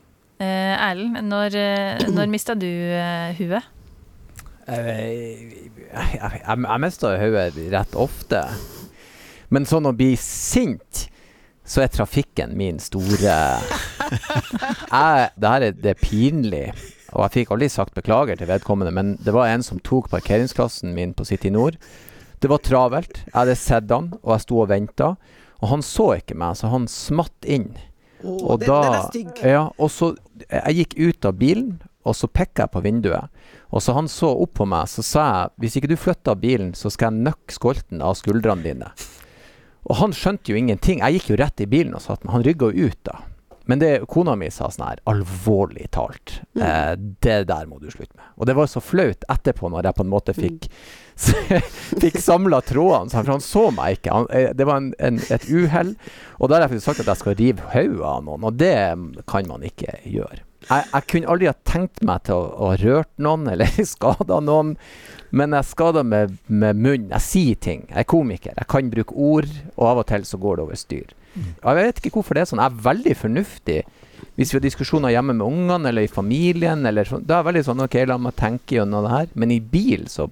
[0.42, 2.68] Eh, Erlend, når, eh, når mista du
[3.38, 3.70] huet?
[4.62, 8.44] Jeg, jeg, jeg, jeg mister hodet rett ofte.
[9.52, 11.06] Men sånn å bli sint,
[11.66, 13.18] så er trafikken min store
[14.12, 16.64] jeg, Det her er, det er pinlig,
[17.12, 20.94] og jeg fikk aldri sagt beklager til vedkommende, men det var en som tok parkeringsplassen
[20.96, 21.76] min på City Nord.
[22.42, 23.22] Det var travelt.
[23.28, 25.12] Jeg hadde sett han, og jeg sto og venta.
[25.62, 27.70] Og han så ikke meg, så han smatt inn.
[28.22, 29.42] Å, Og den, da den er stygg.
[29.46, 30.12] Ja, og så
[30.48, 31.72] Jeg gikk ut av bilen,
[32.02, 33.30] og så pekka jeg på vinduet.
[33.70, 36.72] Og så han så opp på meg, så sa jeg hvis ikke du flytter bilen,
[36.74, 38.90] så skal jeg nøkke skolten av skuldrene dine.
[39.86, 40.98] Og han skjønte jo ingenting.
[41.02, 42.34] Jeg gikk jo rett i bilen og satt meg.
[42.36, 43.20] Han rygga jo ut da.
[43.70, 48.16] Men det kona mi sa sånn her, alvorlig talt, eh, det der må du slutte
[48.16, 48.26] med.
[48.36, 50.68] Og det var så flaut etterpå, når jeg på en måte fikk
[52.02, 54.14] Fikk samla trådene, for han så meg ikke.
[54.16, 55.92] Han, eh, det var en, en, et uhell.
[56.40, 58.74] Og da har jeg faktisk sagt at jeg skal rive hodet av noen, og det
[59.30, 60.40] kan man ikke gjøre.
[60.68, 64.76] Jeg, jeg kunne aldri ha tenkt meg til å, å rørt noen eller skada noen,
[65.32, 67.10] men jeg skader med, med munnen.
[67.16, 67.86] Jeg sier ting.
[67.90, 68.56] Jeg er komiker.
[68.58, 71.14] Jeg kan bruke ord, og av og til så går det over styr.
[71.36, 72.60] Jeg vet ikke hvorfor det er sånn.
[72.62, 73.80] Jeg er veldig fornuftig.
[74.36, 77.48] Hvis vi har diskusjoner hjemme med ungene eller i familien, eller sånn, da er jeg
[77.50, 79.28] veldig sånn OK, la meg tenke gjennom det her.
[79.34, 80.28] Men i bil så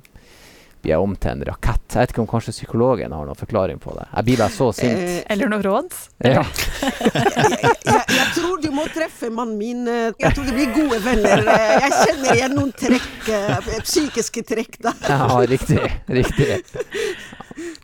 [0.81, 1.83] blir jeg om til en rakett.
[1.93, 4.07] Jeg vet ikke om kanskje psykologen har noen forklaring på det.
[4.15, 5.03] Jeg blir bare så sint.
[5.05, 5.93] Eh, Eller noe råd?
[6.25, 6.41] Ja.
[6.41, 9.83] jeg, jeg tror du må treffe mannen min.
[9.91, 11.45] eh, Jeg tror det blir gode venner.
[11.45, 14.95] Eh, Jeg kjenner igjen noen trekk, eh, psykiske trekk da.
[15.09, 15.81] ja, riktig.
[16.09, 16.63] Riktig.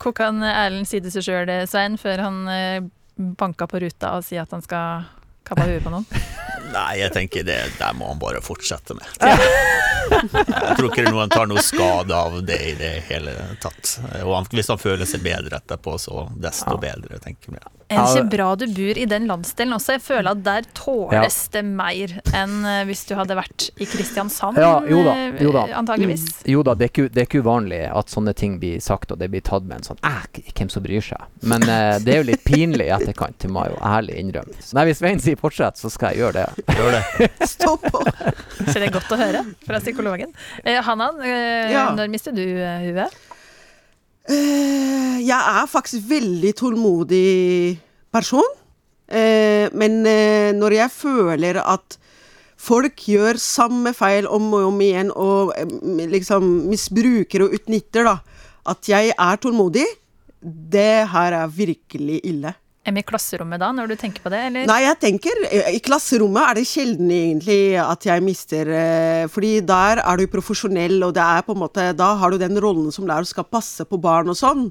[0.01, 2.39] Hvor kan Erlend si det seg sjøl det, Svein, før han
[3.17, 5.07] banker på ruta og si at han skal
[5.49, 6.05] kappe huet på noen?
[6.77, 9.07] Nei, jeg tenker det der må han bare fortsette med.
[10.07, 13.33] Jeg tror ikke noen tar noe skade av det i det hele
[13.63, 13.97] tatt.
[14.23, 17.73] Og hvis han føler seg bedre etterpå, så desto bedre, tenker jeg.
[17.87, 19.93] Er det ikke bra du bor i den landsdelen også?
[19.95, 24.59] Jeg føler at der tåles det mer enn eh, hvis du hadde vært i Kristiansand,
[24.59, 25.61] Ja, jo da, eh, jo da.
[25.79, 26.25] antageligvis.
[26.51, 29.21] Jo da, det er, ikke, det er ikke uvanlig at sånne ting blir sagt, og
[29.21, 31.23] det blir tatt med en sånn Æh, hvem som bryr seg?
[31.47, 34.59] Men eh, det er jo litt pinlig i etterkant, det må jeg jo ærlig innrømme.
[34.75, 36.65] Nei, hvis Svein sier fortsett, så skal jeg gjøre det.
[36.77, 37.47] Gjør det.
[37.49, 38.01] Stå på.
[38.67, 40.31] Så det er godt å høre fra psykologen.
[40.63, 41.87] Eh, Hanan, eh, Ja.
[41.95, 43.13] når mister du eh, huet?
[44.29, 47.77] Eh, Jeg er faktisk veldig tålmodig
[48.13, 48.47] person.
[49.07, 51.97] Eh, Men eh, når jeg føler at
[52.57, 58.17] folk gjør samme feil om og om igjen, og eh, liksom misbruker og utnytter, da,
[58.67, 59.85] at jeg er tålmodig,
[60.43, 62.51] det her er virkelig ille.
[62.87, 64.67] I klasserommet da, når du tenker på det, eller?
[64.69, 69.57] Nei, jeg tenker eh, I klasserommet er det sjelden egentlig at jeg mister eh, Fordi
[69.67, 72.87] der er du profesjonell, og det er på en måte Da har du den rollen
[72.95, 74.69] som lærer skal passe på barn og sånn.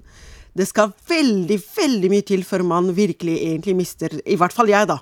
[0.56, 4.88] Det skal veldig, veldig mye til før man virkelig egentlig mister I hvert fall jeg,
[4.88, 4.96] da.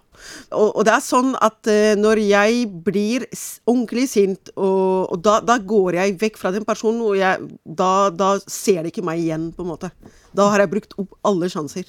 [0.51, 3.29] Og, og det er sånn at eh, når jeg blir
[3.71, 8.11] ordentlig sint, og, og da, da går jeg vekk fra den personen, og jeg, da,
[8.11, 9.95] da ser de ikke meg igjen, på en måte.
[10.35, 11.87] Da har jeg brukt opp alle sjanser.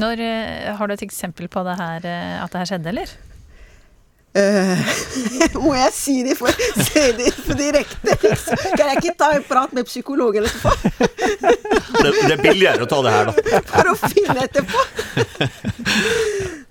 [0.00, 3.18] Når, eh, har du et eksempel på det her, eh, at det her skjedde, eller?
[4.30, 4.78] Uh,
[5.64, 6.54] må jeg si det for,
[6.86, 8.14] si det for direkte?
[8.22, 8.60] Liksom?
[8.78, 10.70] Kan jeg ikke ta en prat med psykologen etterpå?
[11.98, 13.62] Det, det er billigere å ta det her, da.
[13.72, 14.84] For å finne etterpå?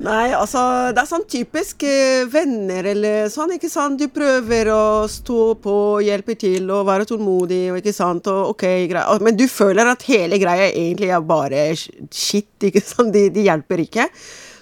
[0.10, 0.62] Nei, altså
[0.96, 4.00] Det er sånn typisk eh, venner eller sånn, ikke sant.
[4.02, 8.30] Du prøver å stå på, hjelpe til og være tålmodig og ikke sant.
[8.32, 9.26] Og ok, greit.
[9.26, 13.14] Men du føler at hele greia egentlig er bare shit, ikke sant.
[13.14, 14.08] De, de hjelper ikke.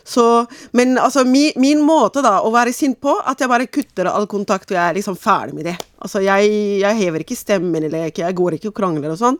[0.07, 0.23] Så,
[0.71, 4.27] men altså, min, min måte da å være sint på, at jeg bare kutter all
[4.31, 5.75] kontakt og jeg er liksom ferdig med det.
[5.99, 9.39] Altså, jeg, jeg hever ikke stemmen, eller ikke, jeg går ikke og krangler og sånn.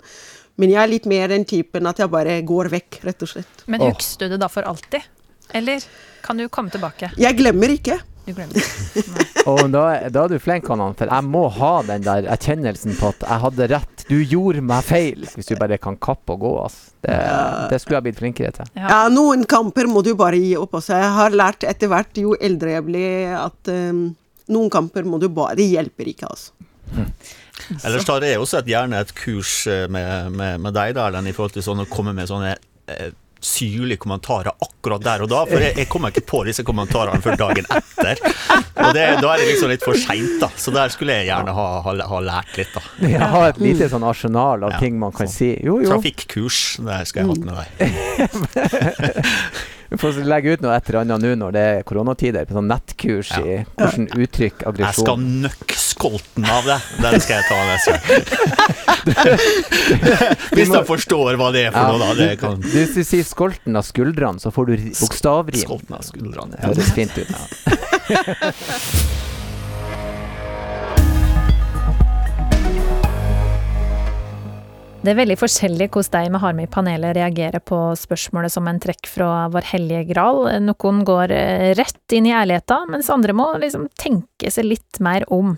[0.60, 3.64] Men jeg er litt mer den typen at jeg bare går vekk, rett og slett.
[3.72, 5.08] Men husker du det da for alltid?
[5.56, 5.84] Eller
[6.26, 7.12] kan du komme tilbake?
[7.20, 8.00] Jeg glemmer ikke.
[8.28, 9.46] Du glemmer ikke.
[9.48, 13.14] Og da, da er du flink, Hanan, for jeg må ha den der erkjennelsen på
[13.14, 14.06] at jeg hadde rett.
[14.10, 15.24] Du gjorde meg feil.
[15.36, 16.94] Hvis du bare kan kappe og gå, altså.
[17.08, 17.16] Det,
[17.72, 18.72] det skulle jeg blitt flinkere til.
[18.76, 20.76] Ja, noen kamper må du bare gi opp.
[20.82, 20.98] også.
[21.00, 24.10] Jeg har lært etter hvert, jo eldre jeg blir, at um,
[24.52, 26.52] noen kamper må du bare Det hjelper ikke, altså.
[27.84, 31.34] Ellers tar jeg også et, gjerne et kurs eh, med, med, med deg, Erlend, i
[31.36, 32.54] forhold til sånn å komme med sånne
[32.92, 33.10] eh,
[33.44, 35.44] syrlige kommentarer akkurat der og da.
[35.50, 38.22] For jeg, jeg kommer ikke på disse kommentarene før dagen etter.
[38.78, 40.50] Og det, da er det liksom litt for seint, da.
[40.58, 42.84] Så der skulle jeg gjerne ha, ha, ha lært litt, da.
[43.08, 45.54] Jeg har et lite sånn arsenal av Ja, ting man kan si.
[45.64, 45.90] Jo, jo.
[45.94, 47.68] Trafikkurs, det skal jeg ha med deg.
[49.90, 52.68] Vi får legge ut noe et eller annet nå når det er koronatider, på sånn
[52.72, 56.78] nettkurs i hvordan uttrykk Jeg skal nøkke skolten av det.
[57.04, 58.24] Den skal jeg ta neste gang.
[60.58, 62.10] Hvis de forstår hva det er for noe, da.
[62.20, 65.64] Det kan Hvis du sier 'skolten av skuldrene', så får du bokstavrim.
[65.64, 66.52] Skolten av skuldrene.
[66.56, 67.32] Det høres fint ut.
[75.08, 78.66] Det er veldig forskjellig hvordan de vi har med i panelet reagerer på spørsmålet som
[78.68, 80.42] en trekk fra Vår hellige gral.
[80.66, 85.24] Noen går eh, rett inn i ærligheten, mens andre må liksom tenke seg litt mer
[85.32, 85.54] om.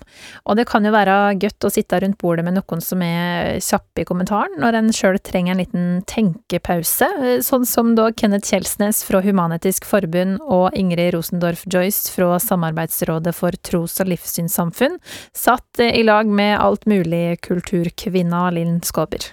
[0.45, 4.03] Og det kan jo være godt å sitte rundt bordet med noen som er kjappe
[4.03, 7.09] i kommentaren, når en sjøl trenger en liten tenkepause,
[7.41, 13.57] sånn som da Kenneth Kjelsnes fra Human-Etisk Forbund og Ingrid Rosendorf Joyce fra Samarbeidsrådet for
[13.65, 15.01] tros- og livssynssamfunn
[15.33, 19.31] satt eh, i lag med alt mulig kulturkvinna Linn Skåber.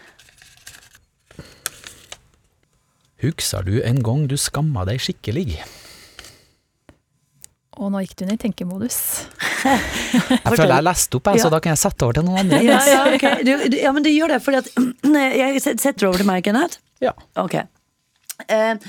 [3.26, 5.58] Husker du en gang du skamma deg skikkelig?
[7.76, 8.98] Og nå gikk du inn i tenkemodus.
[9.66, 11.50] Jeg føler jeg leste opp, jeg, så Ja.
[11.56, 12.60] da kan jeg sette over til noen andre.
[12.62, 13.42] Ja, ja, okay.
[13.46, 14.68] du, du, ja, men det gjør det, at
[15.42, 16.78] Jeg setter over til meg, Kenneth.
[17.02, 17.12] Ja.
[17.42, 17.56] Ok.
[18.46, 18.86] Eh,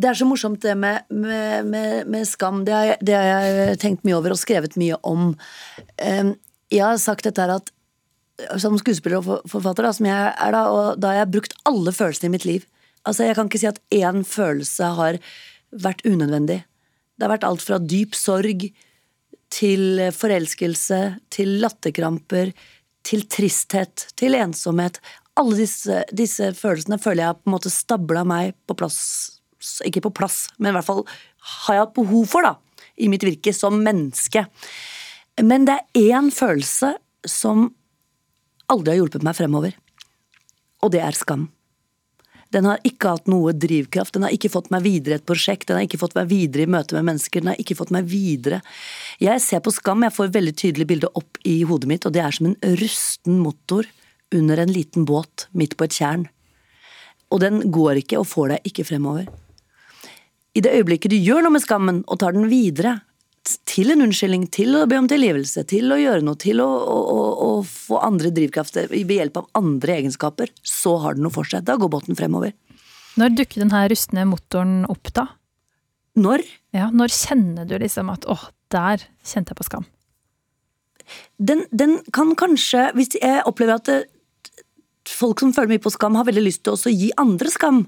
[0.00, 2.64] det er så morsomt det med, med, med, med skam.
[2.66, 5.34] Det har, jeg, det har jeg tenkt mye over og skrevet mye om.
[6.00, 6.32] Eh,
[6.72, 7.70] jeg har sagt dette her at
[8.62, 11.92] som skuespiller og forfatter, da, som jeg er da, og da har jeg brukt alle
[11.94, 12.66] følelsene i mitt liv.
[13.08, 15.18] Altså, Jeg kan ikke si at én følelse har
[15.72, 16.60] vært unødvendig.
[17.16, 18.68] Det har vært alt fra dyp sorg
[19.52, 21.00] til forelskelse,
[21.32, 22.52] til latterkramper,
[23.08, 25.00] til tristhet, til ensomhet.
[25.40, 29.00] Alle disse, disse følelsene føler jeg på en måte stabla meg på plass
[29.86, 31.00] Ikke på plass, men i hvert fall
[31.58, 34.44] har jeg hatt behov for, da, i mitt virke som menneske.
[35.42, 36.92] Men det er én følelse
[37.26, 37.66] som
[38.70, 39.74] aldri har hjulpet meg fremover,
[40.78, 41.48] og det er skam.
[42.54, 45.66] Den har ikke hatt noe drivkraft, den har ikke fått meg videre i et prosjekt,
[45.68, 48.08] den har ikke fått meg videre i møte med mennesker, den har ikke fått meg
[48.08, 48.62] videre.
[49.20, 52.14] Jeg ser på skam, jeg får et veldig tydelig bilde opp i hodet mitt, og
[52.16, 53.88] det er som en rusten motor
[54.34, 56.24] under en liten båt midt på et tjern.
[57.28, 59.28] Og den går ikke og får deg ikke fremover.
[60.56, 62.98] I det øyeblikket du gjør noe med skammen og tar den videre,
[63.68, 67.18] til en unnskyldning, til å be om tilgivelse, til å gjøre noe, til å, å,
[67.46, 71.64] å, få andre drivkrafter ved hjelp av andre egenskaper, så har den noe for seg.
[71.68, 72.54] Da går båten fremover.
[73.18, 75.26] Når dukker den her rustne motoren opp, da?
[76.18, 76.44] Når?
[76.74, 79.88] Ja, når kjenner du liksom at åh, der kjente jeg på skam?
[81.40, 84.00] Den, den kan kanskje, hvis jeg opplever at det,
[85.08, 87.82] folk som føler mye på skam, har veldig lyst til også å gi andre skam.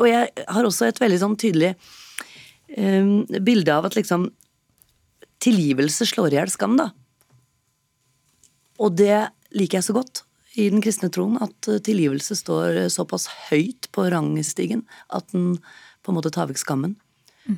[0.00, 1.72] Og jeg har også et veldig sånn tydelig
[2.76, 4.28] um, bilde av at liksom
[5.42, 6.90] tilgivelse slår i hjel skam, da.
[8.82, 10.24] Og det liker jeg så godt
[10.58, 15.56] i den kristne troen, at eh, tilgivelse står såpass høyt på rangstigen at den
[16.02, 16.96] på en måte tar vekk skammen.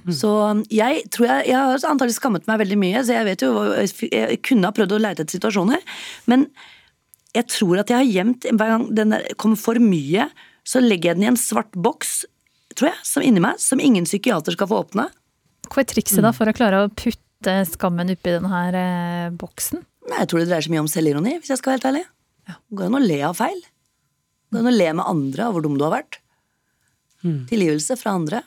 [0.09, 3.43] Så um, jeg tror jeg, jeg har antagelig skammet meg veldig mye, så jeg vet
[3.45, 3.51] jo
[4.09, 5.83] Jeg kunne ha prøvd å leite etter situasjoner,
[6.31, 6.47] men
[7.37, 10.31] jeg tror at jeg har gjemt Hver gang den der kommer for mye,
[10.65, 12.23] så legger jeg den i en svart boks,
[12.79, 15.11] tror jeg, som inni meg, som ingen psykiater skal få åpne.
[15.69, 17.24] Hva er trikset da for å klare å putte
[17.69, 19.85] skammen oppi denne her eh, boksen?
[20.09, 22.05] Nei, Jeg tror det dreier seg mye om selvironi, hvis jeg skal være helt ærlig.
[22.45, 23.61] Det går an å le av feil.
[23.65, 26.21] Det går an å le med andre av hvor dum du har vært.
[27.25, 28.43] Tilgivelse fra andre.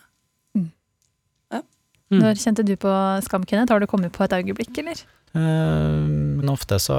[2.14, 2.92] Når kjente du på
[3.26, 3.74] skam, Kenneth?
[3.74, 5.02] Har du kommet på et øyeblikk, eller?
[5.36, 6.06] Eh,
[6.38, 6.96] Men ofte så,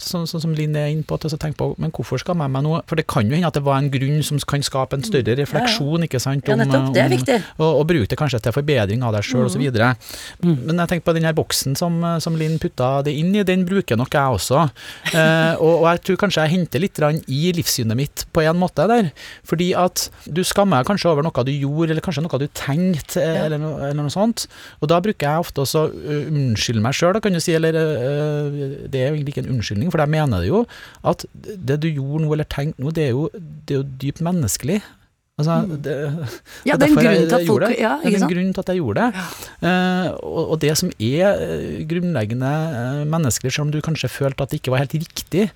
[0.00, 2.64] sånn så, som Linn er inne på, jeg tenker på, men hvorfor skammer jeg meg
[2.66, 2.72] nå?
[2.88, 5.36] For det kan jo hende at det var en grunn som kan skape en større
[5.38, 6.48] refleksjon, ikke sant?
[6.48, 6.90] Ja, nettopp.
[6.96, 7.36] Det er om- viktig.
[7.58, 10.56] Og, og bruke det kanskje til forbedring av deg sjøl, og så Mm.
[10.66, 13.64] Men jeg tenker på den her boksen som, som Linn putta det inn i, den
[13.68, 14.64] bruker nok jeg også.
[15.14, 18.86] Eh, og, og jeg tror kanskje jeg henter litt i livssynet mitt på en måte
[18.90, 19.10] der.
[19.46, 23.20] Fordi at du skammer deg kanskje over noe du gjorde, eller kanskje noe du tenkte,
[23.22, 23.44] ja.
[23.46, 24.46] eller, eller noe sånt.
[24.80, 28.54] Og da bruker jeg ofte også å unnskylde meg sjøl, kan du si, eller øh,
[28.92, 30.64] det er jo egentlig ikke en unnskyldning, for jeg mener det jo
[31.04, 34.20] at det du gjorde nå, eller tenkte nå, det er jo, det er jo dypt
[34.24, 34.80] menneskelig.
[35.40, 36.66] Altså, det, Mm.
[36.68, 37.78] Ja, det er en derfor jeg- grunn til at jeg folk- gjorde det.
[37.80, 39.24] ja, Det er en grunn til at jeg gjorde det.
[39.62, 44.42] Eh, og, og det som er eh, grunnleggende uh, menneskelig, selv om du kanskje følte
[44.44, 45.46] at det ikke var helt riktig,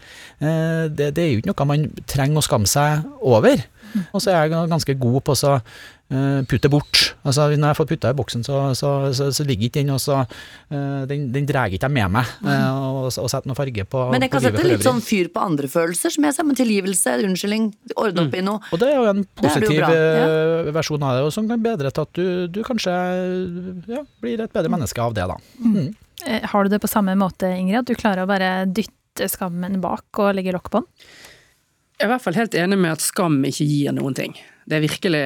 [0.40, 3.60] uh, det, det er jo ikke noe man trenger å skamme seg over.
[4.10, 5.60] Og så er jeg ganske god på å så, eh,
[6.48, 7.14] putte bort.
[7.24, 9.94] Altså Når jeg har fått putta i boksen, så, så, så, så ligger ikke den
[9.94, 13.58] og så eh, Den, den drar ikke jeg med meg eh, og, og setter noe
[13.58, 16.48] farge på, Men jeg kan sette litt sånn fyr på andre følelser, som jeg ser,
[16.48, 18.62] men tilgivelse, unnskyldning, ordne opp i noe.
[18.70, 19.90] Og det er jo en er jo positiv ja.
[19.90, 22.94] eh, versjon av det, og som kan bedre til at du, du kanskje
[23.90, 25.38] ja, blir et bedre menneske av det, da.
[25.64, 25.92] Mm.
[26.28, 29.80] Eh, Har du det på samme måte, Ingrid, at du klarer å bare dytte skammen
[29.82, 30.90] bak og legge lokk på den?
[32.04, 34.34] Er i hvert fall helt enig med at skam ikke gir noen ting.
[34.68, 35.20] Det er virkelig,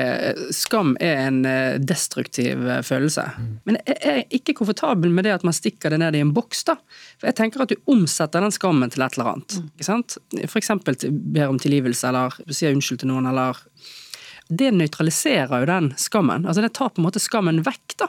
[0.55, 3.25] Skam er en eh, destruktiv eh, følelse.
[3.67, 6.63] Men jeg er ikke komfortabel med det at man stikker det ned i en boks.
[6.71, 6.77] da.
[7.19, 9.59] For jeg tenker at du omsetter den skammen til et eller annet.
[9.75, 10.19] ikke sant?
[11.03, 13.59] Til- ber om tilgivelse, eller sier unnskyld til noen, eller
[14.49, 16.47] Det nøytraliserer jo den skammen.
[16.47, 18.07] Altså Det tar på en måte skammen vekk, da.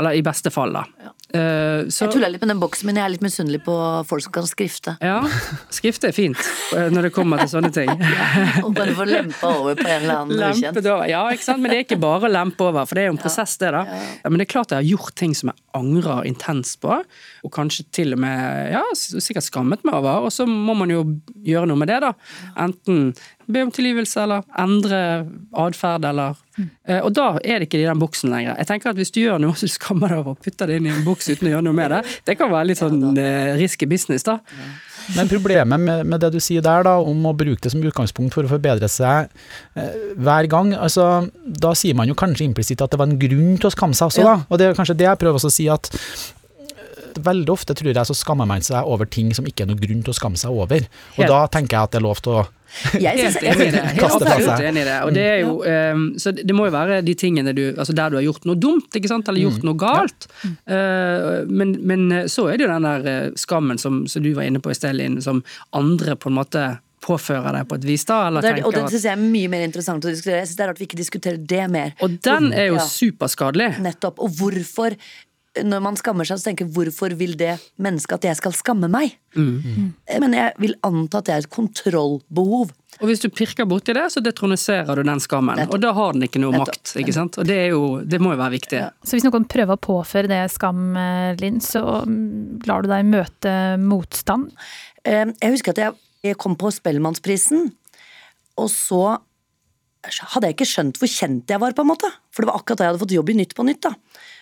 [0.00, 0.86] Eller i beste fall, da.
[1.30, 3.74] Eh, så, Jeg tuller litt med den boksen, men jeg er litt misunnelig på
[4.08, 4.96] folk som kan skrifte.
[5.04, 5.20] ja,
[5.70, 6.40] skrifte er fint
[6.74, 7.90] eh, når det kommer til sånne ting.
[8.64, 10.88] Og bare få lempa over på en eller annen ukjent.
[11.10, 11.62] Ja, ikke sant?
[11.62, 13.70] Men det er ikke bare å lempe over, for det er jo en prosess, det,
[13.76, 13.84] da.
[14.24, 16.96] Ja, men det er klart jeg har gjort ting som jeg angrer intenst på,
[17.44, 21.04] og kanskje til og med ja, sikkert skammet meg over, og så må man jo
[21.46, 22.14] gjøre noe med det, da.
[22.64, 23.12] Enten
[23.54, 25.00] be om tilgivelse, eller endre
[25.64, 28.58] atferd, eller eh, Og da er det ikke i den boksen lenger.
[28.58, 30.78] Jeg tenker at Hvis du gjør noe så du skammer deg over å putte det
[30.80, 33.02] inn i en boks uten å gjøre noe med det, det kan være litt sånn
[33.18, 34.40] eh, risky business, da.
[35.16, 38.34] Men problemet med, med det du sier der, da, om å bruke det som utgangspunkt
[38.36, 39.30] for å forbedre seg
[39.78, 43.56] eh, hver gang, altså, da sier man jo kanskje implisitt at det var en grunn
[43.60, 44.36] til å skamme seg også, da.
[44.48, 47.92] Og det er kanskje det jeg prøver også å si, at eh, veldig ofte tror
[47.92, 50.40] jeg så skammer man seg over ting som ikke er noe grunn til å skamme
[50.40, 50.86] seg over.
[51.16, 51.32] Og Helt.
[51.32, 52.46] da tenker jeg at det er lov til å
[52.94, 53.84] Jeg synes- Helt enig i det.
[53.98, 54.98] Helt absolutt enig i det.
[55.04, 55.54] Og det er jo,
[55.94, 58.58] um, så det må jo være de tingene du Altså der du har gjort noe
[58.60, 60.28] dumt, ikke sant, eller gjort noe galt.
[60.68, 64.46] Uh, men, men så er det jo den der eh, skammen som, som du var
[64.48, 65.42] inne på i sted, Linn, som
[65.76, 66.64] andre på en måte
[67.00, 68.26] påfører deg på et vis, da.
[68.28, 70.42] Eller Det og det synes syns jeg er mye mer interessant å diskutere.
[70.42, 71.94] Jeg synes det er rart vi ikke diskuterer det mer.
[72.04, 72.84] Og den er jo Ja.
[72.86, 73.70] superskadelig.
[73.80, 74.20] Nettopp.
[74.20, 74.96] Og hvorfor,
[75.66, 78.86] når man skammer seg, så tenker jeg hvorfor vil det mennesket at jeg skal skamme
[78.90, 79.16] meg?
[79.34, 79.88] Mm.
[80.22, 82.70] Men jeg vil anta at det er et kontrollbehov.
[83.00, 85.58] Og hvis du pirker borti det, så detroniserer du den skammen.
[85.66, 86.70] Og da har den ikke noe Nettopp.
[86.78, 86.92] makt.
[87.02, 87.38] ikke sant?
[87.42, 88.82] Og det, er jo, det må jo være viktig.
[89.02, 93.08] Så hvis noen prøver å påføre det skam, eh, Linn, så mm, lar du deg
[93.10, 94.52] møte motstand?
[95.02, 95.98] Eh, Jeg husker at jeg,
[96.30, 97.72] jeg kom på Spellemannsprisen,
[98.60, 99.02] og så
[100.32, 102.08] hadde jeg ikke skjønt hvor kjent jeg var, på en måte.
[102.32, 103.82] For det var akkurat da jeg hadde fått jobb i Nytt på Nytt.
[103.88, 103.94] da.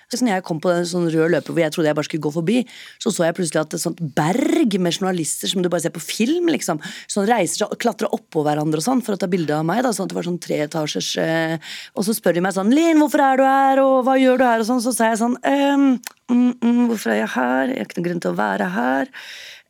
[0.08, 2.24] Så når jeg kom på en sånn rød løper hvor jeg trodde jeg bare skulle
[2.24, 2.62] gå forbi,
[3.02, 6.00] så så jeg plutselig at et sånt berg med journalister som du bare ser på
[6.00, 9.52] film, liksom, sånn reiser seg og klatrer oppå hverandre og sånn for å ta bilde
[9.56, 9.82] av meg.
[9.84, 13.02] da, sånn at det var sånn treetasjers eh, Og så spør de meg sånn 'Linn,
[13.02, 14.82] hvorfor er du her?' og 'hva gjør du her?' og sånn.
[14.82, 17.64] Så sa jeg sånn ehm, mm, mm, 'Hvorfor er jeg her?
[17.68, 19.08] Jeg har ikke noen grunn til å være her'.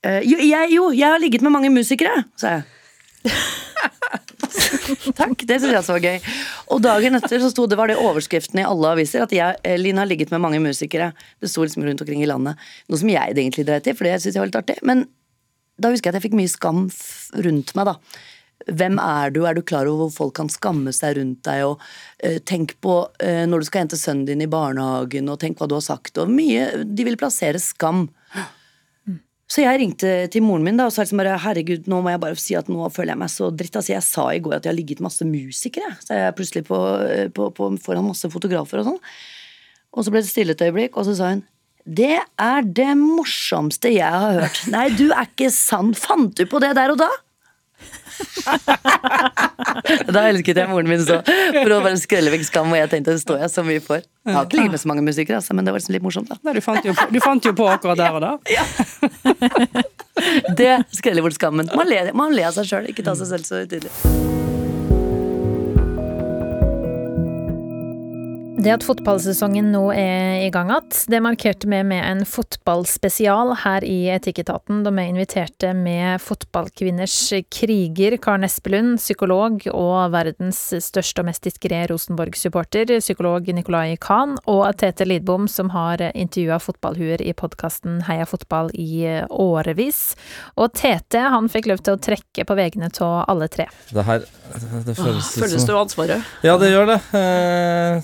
[0.05, 2.65] Eh, jo, jeg, jo, jeg har ligget med mange musikere, sa jeg.
[5.19, 6.33] Takk, det synes jeg så var gøy.
[6.75, 10.05] Og dagen etter så sto det, var det overskriften i alle aviser at jeg, Lina
[10.05, 11.13] har ligget med mange musikere.
[11.43, 12.59] Det sto liksom rundt omkring i landet.
[12.89, 14.79] Noe som jeg egentlig dreit i, for det syns jeg var litt artig.
[14.87, 15.07] Men
[15.79, 16.83] da husker jeg at jeg fikk mye skam
[17.47, 17.97] rundt meg, da.
[18.69, 19.45] Hvem er du?
[19.47, 21.65] Er du klar over hvor folk kan skamme seg rundt deg?
[21.69, 25.61] Og uh, tenk på uh, når du skal hente sønnen din i barnehagen, og tenk
[25.61, 26.19] hva du har sagt.
[26.21, 28.09] Og mye De vil plassere skam.
[29.49, 32.21] Så jeg ringte til moren min da, og sa liksom bare herregud, nå må jeg
[32.21, 33.79] bare si at nå føler jeg meg så dritt.
[33.81, 35.95] Altså, jeg sa i går at jeg har ligget masse musikere.
[36.05, 36.81] Så jeg er plutselig på,
[37.37, 39.01] på, på, foran masse fotografer og sånn.
[39.97, 41.47] Og så ble det stille et øyeblikk, og så sa hun
[41.89, 44.59] det er det morsomste jeg har hørt.
[44.69, 45.95] Nei, du er ikke sann.
[45.97, 47.09] Fant du på det der og da?
[50.15, 53.15] da elsket jeg moren min så, for å bare skrelle vekk skam, og jeg tenkte
[53.15, 54.03] det står jeg så mye for.
[54.27, 56.33] Jeg har ikke ligget med så mange musikere, altså, men det var liksom litt morsomt,
[56.33, 56.41] da.
[56.45, 58.33] Nei, du, fant på, du fant jo på akkurat der og da.
[60.59, 61.71] Det skreller bort skammen.
[61.79, 64.58] Man ler, man ler av seg sjøl, ikke ta seg selv så høytidelig.
[68.59, 73.85] Det at fotballsesongen nå er i gang igjen, det markerte vi med en fotballspesial her
[73.87, 77.15] i Etikketaten, da vi inviterte med fotballkvinners
[77.55, 84.67] kriger Karen Espelund, psykolog og verdens største og mest diskré Rosenborg-supporter, psykolog Nicolai Kahn, og
[84.83, 90.01] Tete Lidbom, som har intervjua fotballhuer i podkasten Heia fotball i årevis.
[90.59, 93.69] Og Tete han fikk lov til å trekke på vegne av alle tre.
[93.95, 94.27] Det her
[94.83, 96.35] det føles Føles som- det ansvaret?
[96.43, 97.01] Ja, det gjør det.
[97.15, 98.03] Eh,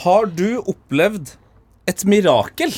[0.00, 1.34] har du opplevd
[1.90, 2.74] et mirakel?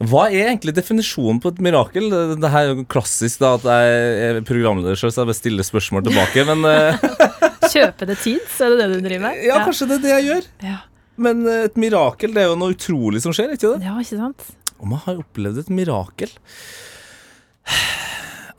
[0.00, 2.06] Hva er egentlig definisjonen på et mirakel?
[2.40, 6.06] Det, er jo klassisk da at jeg er programleder selv, så jeg bare stiller spørsmål
[6.06, 7.02] tilbake, men eh,
[7.74, 9.42] Kjøpe det tid, så er det det du driver med?
[9.44, 10.48] Ja, kanskje det er det jeg gjør.
[10.64, 10.78] Ja.
[11.20, 13.90] Men eh, et mirakel, det er jo noe utrolig som skjer, ikke det?
[13.90, 14.48] Ja, ikke sant?
[14.80, 16.32] Om jeg har opplevd et mirakel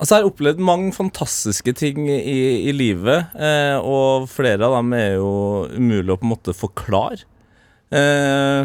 [0.02, 4.96] Altså, jeg har opplevd mange fantastiske ting i, i livet, eh, og flere av dem
[4.98, 5.34] er jo
[5.76, 7.28] umulig å på en måte forklare.
[7.94, 8.64] Eh,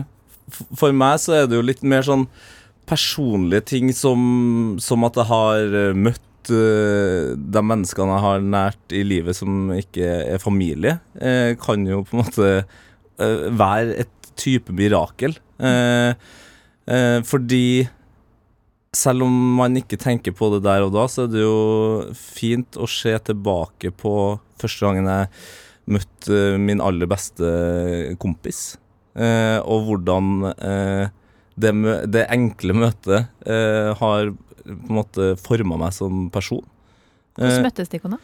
[0.81, 2.25] for meg så er det jo litt mer sånn
[2.89, 8.97] personlige ting som, som at jeg har eh, møtt eh, de menneskene jeg har nært
[8.97, 14.33] i livet som ikke er familie, eh, kan jo på en måte eh, være et
[14.41, 15.37] type mirakel.
[17.27, 17.67] Fordi
[18.97, 21.61] selv om man ikke tenker på det der og da, så er det jo
[22.17, 24.15] fint å se tilbake på
[24.61, 25.31] første gangen jeg
[25.97, 27.51] møtte min aller beste
[28.23, 28.75] kompis,
[29.15, 31.05] eh, og hvordan eh,
[31.57, 31.73] det,
[32.13, 34.33] det enkle møtet eh, har
[34.67, 36.65] på en måte forma meg som person.
[37.37, 38.19] Hvordan Eh, møttes dere da?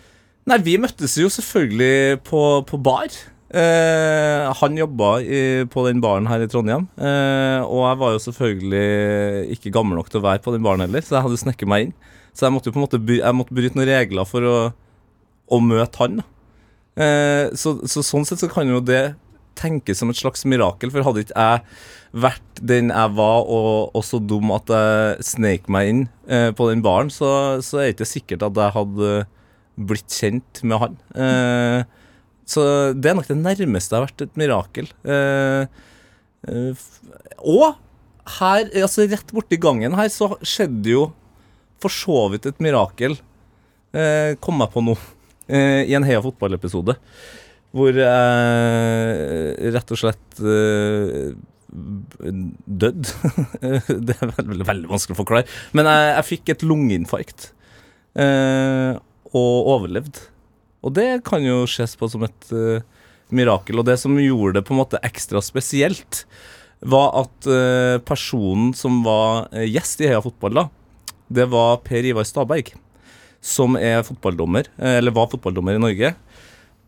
[0.50, 3.12] Nei, vi møttes jo selvfølgelig på, på bar.
[3.52, 8.22] Eh, han jobba i, på den baren her i Trondheim, eh, og jeg var jo
[8.24, 11.68] selvfølgelig ikke gammel nok til å være på den baren heller, så jeg hadde snekket
[11.68, 11.96] meg inn.
[12.32, 14.56] Så jeg måtte jo på en måte by, jeg måtte bryte noen regler for å,
[15.52, 16.22] å møte han.
[16.96, 19.12] Eh, så, så sånn sett så kan jo det
[19.60, 24.04] tenkes som et slags mirakel, for hadde ikke jeg vært den jeg var, og, og
[24.04, 27.98] så dum at jeg sneik meg inn eh, på den baren, så, så er det
[27.98, 29.12] ikke sikkert at jeg hadde
[29.92, 30.96] blitt kjent med han.
[31.16, 32.00] Eh,
[32.48, 32.64] så
[32.96, 34.88] det er nok det nærmeste det har vært et mirakel.
[35.06, 35.66] Eh,
[36.48, 36.86] eh,
[37.38, 37.78] og
[38.38, 41.04] her, altså rett borti gangen her, så skjedde jo
[41.82, 43.16] for så vidt et mirakel,
[43.94, 44.96] eh, kom jeg på nå,
[45.48, 46.96] eh, i en Heia fotball-episode.
[47.72, 51.32] Hvor jeg rett og slett eh,
[51.72, 53.08] dødd.
[54.06, 55.48] det er veldig, veldig vanskelig å forklare.
[55.76, 57.48] Men jeg, jeg fikk et lungeinfarkt.
[58.20, 58.92] Eh,
[59.32, 60.20] og overlevd.
[60.82, 62.82] Og det kan jo ses på som et uh,
[63.30, 63.78] mirakel.
[63.78, 66.24] Og det som gjorde det på en måte ekstra spesielt,
[66.82, 70.64] var at uh, personen som var eh, gjest i Heia Fotball, da,
[71.32, 72.74] det var Per Ivar Staberg.
[73.42, 76.12] Som er fotballdommer, eller var fotballdommer i Norge.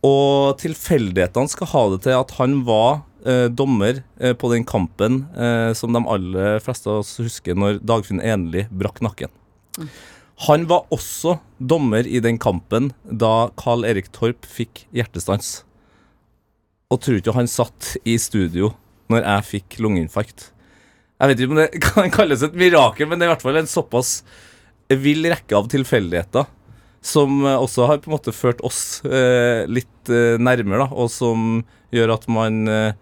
[0.05, 5.25] Og tilfeldighetene skal ha det til at han var eh, dommer eh, på den kampen
[5.33, 9.33] eh, som de aller fleste av oss husker når Dagfinn Enli brakk nakken.
[10.49, 15.63] Han var også dommer i den kampen da Carl Erik Torp fikk hjertestans.
[16.91, 18.73] Og tror ikke han satt i studio
[19.13, 20.51] når jeg fikk lungeinfarkt.
[21.21, 23.63] Jeg vet ikke om det kan kalles et mirakel, men det er i hvert fall
[23.63, 24.19] en såpass
[24.91, 26.51] vill rekke av tilfeldigheter
[27.05, 31.61] som også har på en måte ført oss eh, litt eh, nærmere, da, og som
[31.93, 32.95] gjør at man eh,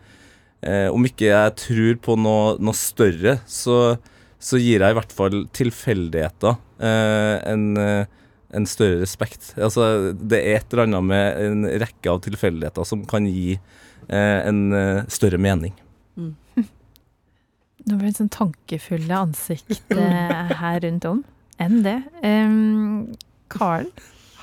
[0.67, 3.97] eh, Om ikke jeg tror på noe, noe større, så,
[4.43, 8.11] så gir jeg i hvert fall tilfeldigheter eh, en, eh,
[8.53, 9.53] en større respekt.
[9.55, 14.39] Altså, det er et eller annet med en rekke av tilfeldigheter som kan gi eh,
[14.43, 15.77] en eh, større mening.
[17.87, 21.23] Nå ble det sånn tankefulle ansikt eh, her rundt om.
[21.63, 22.01] Enn det.
[22.27, 23.13] Um,
[23.53, 23.91] Karen,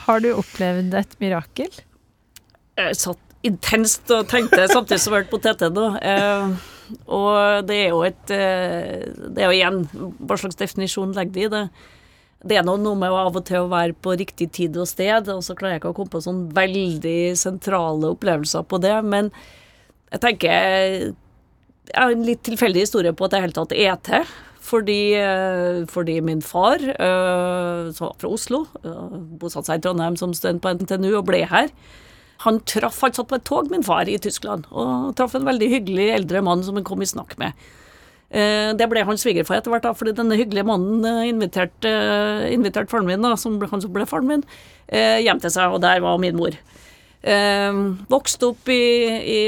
[0.05, 1.81] har du opplevd et mirakel?
[2.79, 5.87] Jeg satt intenst og tenkte samtidig som jeg hørte på TT nå.
[5.99, 6.68] Eh,
[7.05, 11.45] og det er jo et eh, Det er jo igjen Hva slags definisjon legger de
[11.45, 11.63] i det?
[12.49, 15.27] Det er noe, med å av og til å være på riktig tid og sted,
[15.27, 19.27] og så klarer jeg ikke å komme på sånn veldig sentrale opplevelser på det, men
[20.13, 23.99] jeg tenker Jeg har en litt tilfeldig historie på at jeg i hele tatt er
[24.07, 24.31] til.
[24.69, 28.67] Fordi, eh, fordi min far, eh, som var fra Oslo,
[29.41, 31.69] bosatte seg i Trondheim som student på NTNU og ble her.
[32.45, 35.67] Han traff, han satt på et tog, min far, i Tyskland, og traff en veldig
[35.73, 37.51] hyggelig eldre mann som han kom i snakk med.
[38.29, 42.53] Eh, Det ble hans svigerfar etter hvert, da, fordi denne hyggelige mannen eh, inviterte eh,
[42.53, 44.45] inviterte faren min, da, som ble, han som ble faren min,
[44.89, 46.55] hjem til seg, og der var min mor.
[48.09, 48.81] Vokste opp i,
[49.21, 49.41] i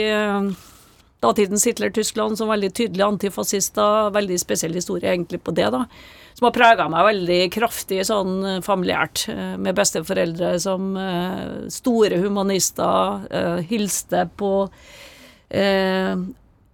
[1.23, 4.11] datidens Hitler-Tyskland som veldig tydelige antifascister.
[4.13, 5.87] Veldig spesiell historie egentlig på det, da.
[6.33, 9.25] Som har prega meg veldig kraftig sånn eh, familiært.
[9.29, 13.27] eh, Med besteforeldre som eh, store humanister.
[13.69, 14.53] Hilste på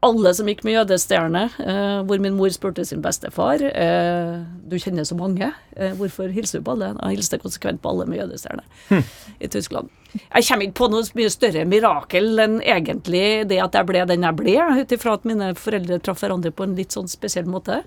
[0.05, 1.39] alle som gikk med jødestjerne,
[2.05, 3.57] hvor min mor spurte sin bestefar
[4.69, 5.49] Du kjenner så mange,
[5.97, 6.91] hvorfor hilser du på alle?
[6.99, 9.01] Han hilste konsekvent på alle med jødestjerne
[9.41, 9.89] i Tyskland.
[10.13, 14.29] Jeg kommer ikke på noe mye større mirakel enn egentlig det at jeg ble den
[14.29, 17.81] jeg ble, ut ifra at mine foreldre traff hverandre på en litt sånn spesiell måte.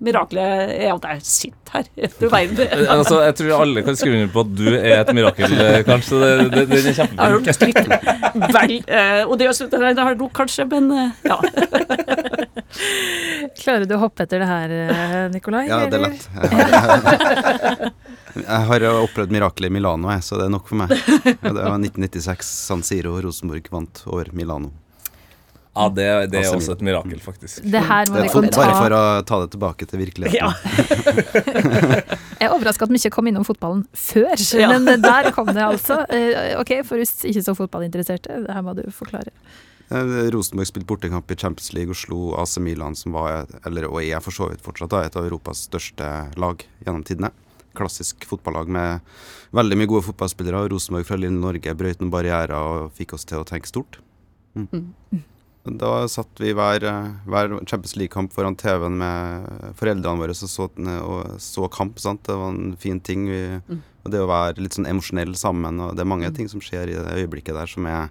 [0.00, 1.88] Mirakelet er at jeg sitter her.
[2.20, 2.56] Du verden.
[2.70, 5.80] Eh, altså, jeg tror alle kan skrive under på at du er et mirakel, eh,
[5.86, 6.20] kanskje.
[6.20, 7.76] Det, det, det er kjempefint.
[8.56, 8.74] vel
[9.26, 11.36] og odiøst det har du nok kanskje, men eh, ja.
[13.60, 15.64] Klarer du å hoppe etter det her, eh, Nikolai?
[15.68, 16.28] Ja, det er lett.
[18.40, 20.94] Jeg har, jeg har opplevd mirakelet i Milano, jeg, så det er nok for meg.
[20.94, 24.72] Det var 1996, San Siro, Rosenborg vant over Milano.
[25.80, 27.62] Ja, det, det er også et mirakel, faktisk.
[27.64, 30.54] Det her må Det vi kunne Bare for å ta det tilbake til virkeligheten.
[32.40, 34.70] Jeg er overraska at vi ikke kom innom fotballen før, Ja.
[34.78, 36.02] men der kom det altså.
[36.12, 39.32] Eh, Ok, for oss ikke så fotballinteresserte, det her må du forklare.
[39.90, 44.02] Eh, Rosenborg spilte bortekamp i Champions League og slo AC Milan, som var, eller, og
[44.04, 46.10] er for så vidt fortsatt, da, et av Europas største
[46.40, 47.32] lag gjennom tidene.
[47.76, 49.00] Klassisk fotballag med
[49.54, 50.64] veldig mye gode fotballspillere.
[50.72, 54.00] Rosenborg fra lille Norge brøt noen barrierer og fikk oss til å tenke stort.
[54.58, 54.90] Mm.
[55.64, 60.68] Da satt vi hver, eh, hver Champions League-kamp foran TV-en med foreldrene våre og så,
[61.04, 61.98] og så kamp.
[62.00, 62.22] Sant?
[62.24, 63.26] Det var en fin ting.
[63.28, 63.82] Vi, Mm.
[64.04, 65.78] og det å være litt sånn emosjonell sammen.
[65.80, 68.08] og Det er mange ting som skjer i det øyeblikket der som er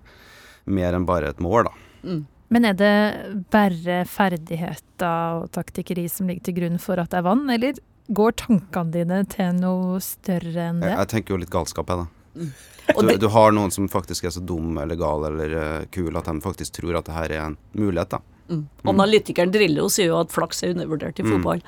[0.68, 2.22] mer enn bare et mål, da.
[2.52, 7.24] Men er det bare ferdigheter og taktikkeri som ligger til grunn for at det er
[7.24, 7.74] vann, eller
[8.12, 10.89] går tankene dine til noe større enn det?
[10.89, 12.08] Jeg, jeg tenker jo litt galskap, jeg, da.
[12.36, 16.26] Du, du har noen som faktisk er så dum eller gal eller uh, kul at
[16.26, 18.20] de faktisk tror at det her er en mulighet, da.
[18.50, 18.64] Mm.
[18.90, 21.36] Analytikeren Drillo sier jo at flaks er undervurdert i Mm.
[21.36, 21.62] fotball.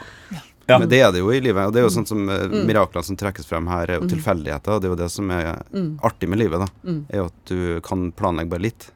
[0.72, 1.68] Men det er det jo i livet.
[1.68, 2.66] Og det er jo sånn som uh, Mm.
[2.66, 4.10] miraklene som trekkes frem her, er jo Mm.
[4.16, 4.72] tilfeldigheter.
[4.74, 6.00] Og det er jo det som er Mm.
[6.02, 6.68] artig med livet, da.
[6.90, 7.06] Mm.
[7.10, 8.92] Er jo at du kan planlegge bare litt.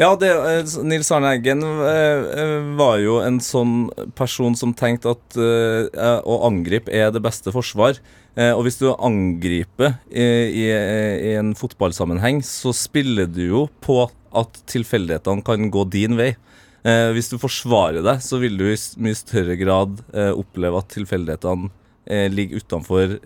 [0.00, 5.12] Ja, det, eh, Nils Arne Eggen eh, eh, var jo en sånn person som tenkte
[5.12, 5.36] at
[6.24, 8.00] å angripe er det beste forsvar.
[8.40, 10.24] Og hvis du angriper i,
[10.62, 16.30] i, en fotballsammenheng, så spiller du jo på at tilfeldighetene kan gå din vei.
[16.86, 19.98] Hvis du forsvarer deg, så vil du i mye større grad
[20.30, 23.18] oppleve at tilfeldighetene ligger utenfor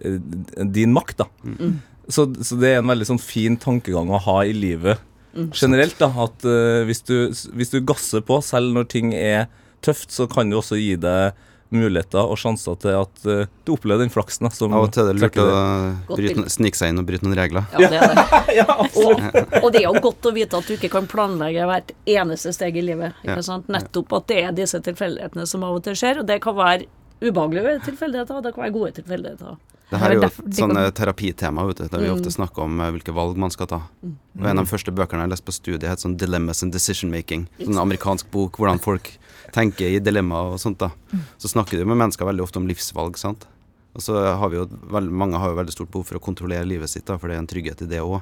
[0.73, 1.21] din makt.
[1.21, 1.29] da.
[1.45, 1.77] Mm.
[2.09, 5.05] Så, så det er en veldig sånn fin tankegang å ha i livet
[5.35, 5.51] Mm.
[5.53, 5.99] generelt.
[5.99, 7.17] da, At uh, hvis, du,
[7.55, 9.49] hvis du gasser på, selv når ting er
[9.85, 11.35] tøft, så kan det også gi deg
[11.75, 14.47] muligheter og sjanser til at uh, du opplever den flaksen.
[14.47, 17.39] da, som Av og til er det lurt å snike seg inn og bryte noen
[17.39, 17.67] regler.
[17.75, 18.67] Ja, det er det.
[19.03, 19.23] og,
[19.63, 22.79] og det er jo godt å vite at du ikke kan planlegge hvert eneste steg
[22.79, 23.19] i livet.
[23.27, 23.41] Ja.
[23.45, 23.71] Sant?
[23.73, 26.87] Nettopp at det er disse tilfeldighetene som av og til skjer, og det kan være
[27.25, 29.59] ubehagelige tilfeldigheter, og det kan være gode tilfeldigheter.
[29.95, 32.17] Det her er jo et sånn eh, terapitema, vet du, der vi Mm.
[32.19, 33.81] ofte snakker om eh, hvilke valg man skal ta.
[34.03, 34.15] Mm.
[34.41, 37.11] Og En av de første bøkene jeg leste på studiet, het sånn 'Dilemmas and Decision
[37.13, 37.47] Making'.
[37.61, 39.13] Sånn amerikansk bok hvordan folk
[39.53, 40.79] tenker i dilemmaer og sånt.
[40.79, 40.91] da.
[41.39, 43.47] Så snakker du med mennesker veldig ofte om livsvalg, sant.
[43.95, 46.89] Og så har vi jo, Mange har jo veldig stort behov for å kontrollere livet
[46.91, 48.21] sitt, da, for det er en trygghet i det òg.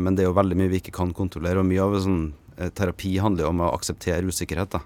[0.00, 2.70] men det er jo veldig mye vi ikke kan kontrollere, og mye av sånn, eh,
[2.70, 4.70] terapi handler jo om å akseptere usikkerhet.
[4.70, 4.80] da.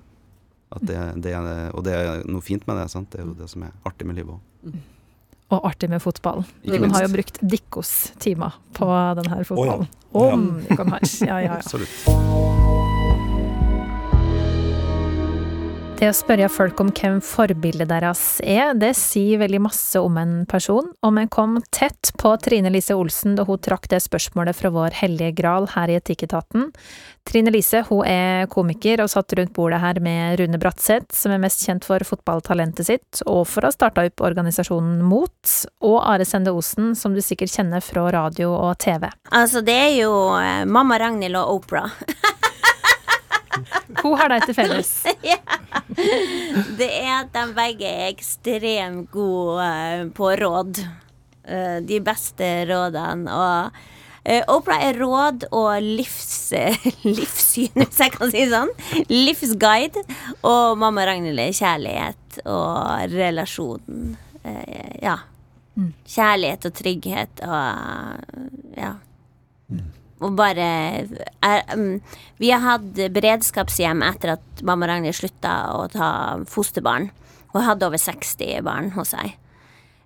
[0.82, 2.90] Det, det er, og det er noe fint med det.
[2.90, 3.08] sant?
[3.10, 4.72] Det er jo det som er artig med livet òg.
[5.48, 6.42] Og artig med fotball.
[6.68, 9.88] Man har jo brukt Dikkos timer på denne fotballen.
[10.12, 10.34] Oh, ja.
[10.34, 11.56] Om vi kan ha Ja, ja, ja.
[11.60, 12.47] Absolutt.
[15.98, 20.44] Det å spørre folk om hvem forbildet deres er, det sier veldig masse om en
[20.46, 24.70] person, og vi kom tett på Trine Lise Olsen da hun trakk det spørsmålet fra
[24.76, 26.68] vår hellige gral her i Etikketaten.
[27.26, 31.42] Trine Lise hun er komiker og satt rundt bordet her med Rune Bratseth, som er
[31.42, 36.30] mest kjent for fotballtalentet sitt, og for å ha starta opp organisasjonen Mot, og Are
[36.30, 39.10] Sende Osen, som du sikkert kjenner fra radio og TV.
[39.34, 41.88] Altså, det er jo eh, mamma Ragnhild og Opera.
[44.02, 44.92] Hun har de til felles.
[45.32, 45.40] ja.
[46.78, 50.82] Det er at de begge er ekstremt gode eh, på råd.
[51.48, 53.32] Eh, de beste rådene.
[53.32, 53.78] Og
[54.24, 56.52] eh, Opera er råd og livs,
[57.08, 58.74] livssyn, hvis jeg kan si det sånn.
[59.08, 60.04] Livsguide.
[60.42, 64.14] Og mamma Ragnhild er kjærlighet og relasjon.
[64.44, 65.18] Eh, ja.
[66.08, 68.96] Kjærlighet og trygghet og ja.
[70.24, 70.64] Og bare
[71.42, 72.00] er, um,
[72.38, 76.10] Vi har hatt beredskapshjem etter at mamma Ragnhild slutta å ta
[76.50, 77.10] fosterbarn.
[77.54, 79.36] Hun hadde over 60 barn hos seg.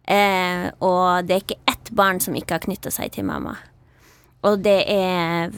[0.02, 3.54] Eh, og det er ikke ett barn som ikke har knytta seg til mamma.
[4.42, 5.52] Og det er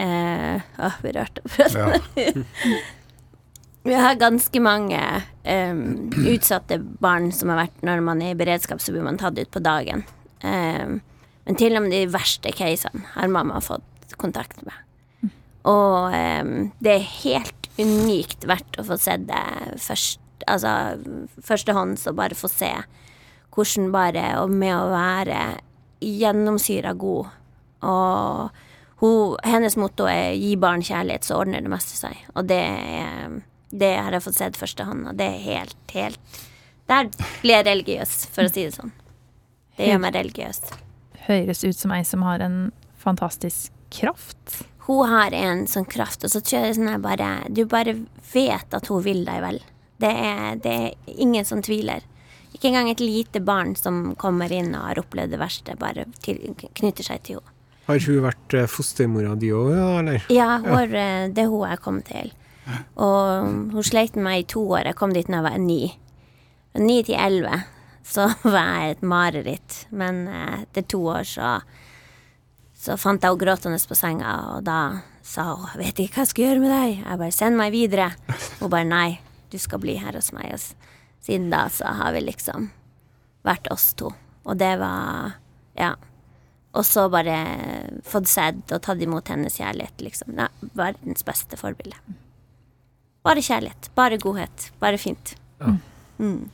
[0.00, 1.42] eh, Åh, vi rørte
[3.84, 5.00] Vi har ganske mange
[5.44, 9.38] um, utsatte barn som har vært Når man er i beredskap, så blir man tatt
[9.40, 10.04] ut på dagen.
[10.40, 11.00] Um,
[11.44, 13.84] men til og med de verste casene har mamma fått
[14.16, 15.30] kontakt med.
[15.68, 19.42] Og um, det er helt unikt verdt å få sett det
[19.80, 20.72] først, altså
[21.44, 22.72] førstehånds, og bare få se
[23.50, 25.58] hvordan bare Og med å være
[26.00, 27.26] gjennomsyra god.
[27.82, 28.50] Og
[29.02, 32.16] hun, hennes motto er 'gi barn kjærlighet, så ordner det meste seg'.
[32.36, 33.40] Og det, er-
[33.72, 36.18] det har jeg fått sett førstehånd, og det er helt, helt
[36.88, 37.04] Der
[37.42, 38.90] blir jeg religiøs, for å si det sånn.
[39.76, 40.60] Det gjør meg religiøs.
[41.28, 44.62] Høres ut som ei som har en fantastisk kraft.
[44.86, 47.64] Hun har en sånn kraft, og så tror jeg det er sånn her bare Du
[47.70, 47.94] bare
[48.32, 49.60] vet at hun vil deg vel.
[50.00, 52.06] Det er, det er ingen som tviler.
[52.54, 56.40] Ikke engang et lite barn som kommer inn og har opplevd det verste, bare til,
[56.56, 57.56] knytter seg til henne.
[57.90, 60.26] Har hun vært eh, fostermora di òg, eller?
[60.30, 61.26] Ja, hun, ja.
[61.26, 62.30] det er hun jeg kom til.
[63.02, 64.90] Og hun sleit med meg i to år.
[64.90, 65.80] Jeg kom dit da jeg var ni.
[66.70, 67.62] Fra Ni til elleve
[68.06, 69.78] så var jeg et mareritt.
[69.90, 71.56] Men eh, etter to år så
[72.80, 74.78] så fant jeg henne gråtende på senga, og da
[75.26, 77.02] sa hun vet ikke hva jeg skal gjøre med deg'.
[77.04, 78.14] Jeg bare 'Send meg videre'.
[78.60, 79.20] Hun bare 'Nei,
[79.50, 80.54] du skal bli her hos meg'.
[80.54, 80.60] Og
[81.20, 82.70] siden da så har vi liksom
[83.44, 84.14] vært oss to.
[84.44, 85.34] Og det var
[85.76, 85.94] Ja.
[86.72, 90.36] Og så bare fått sett og tatt imot hennes kjærlighet, liksom.
[90.38, 91.96] Ja, verdens beste forbilde.
[93.24, 93.90] Bare kjærlighet.
[93.94, 94.70] Bare godhet.
[94.80, 95.34] Bare fint.
[96.18, 96.50] Mm.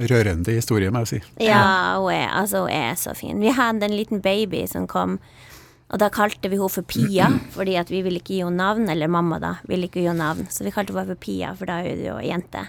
[0.00, 1.20] Rørende historie, må jeg si.
[1.44, 3.40] Ja, hun er, altså, hun er så fin.
[3.42, 5.18] Vi hadde en liten baby som kom,
[5.90, 8.88] og da kalte vi henne for Pia, fordi at vi ville ikke gi henne navn,
[8.92, 11.70] eller mamma da, ville ikke gi henne navn, så vi kalte henne for Pia, for
[11.70, 12.68] da er hun jo jente.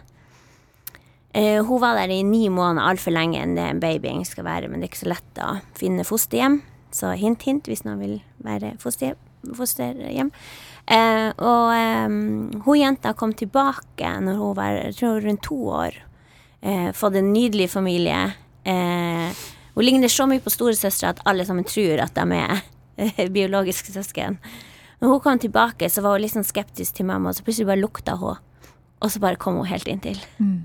[1.32, 4.68] Uh, hun var der i ni måneder, altfor lenge enn det en baby skal være,
[4.68, 6.60] men det er ikke så lett å finne fosterhjem.
[6.92, 9.20] Så hint, hint, hvis noen vil være fosterhjem.
[9.56, 10.34] fosterhjem.
[10.92, 16.02] Uh, og um, hun jenta kom tilbake når hun var jeg tror, rundt to år.
[16.62, 18.34] Eh, fått en nydelig familie.
[18.64, 19.30] Eh,
[19.74, 22.60] hun ligner så mye på storesøstera at alle sammen tror at de er
[23.02, 24.38] eh, biologiske søsken.
[25.02, 27.72] Når hun kom tilbake, så var hun litt sånn skeptisk til mamma, og så plutselig
[27.72, 28.38] bare lukta hun.
[29.02, 30.20] Og så bare kom hun helt inntil.
[30.38, 30.60] Mm.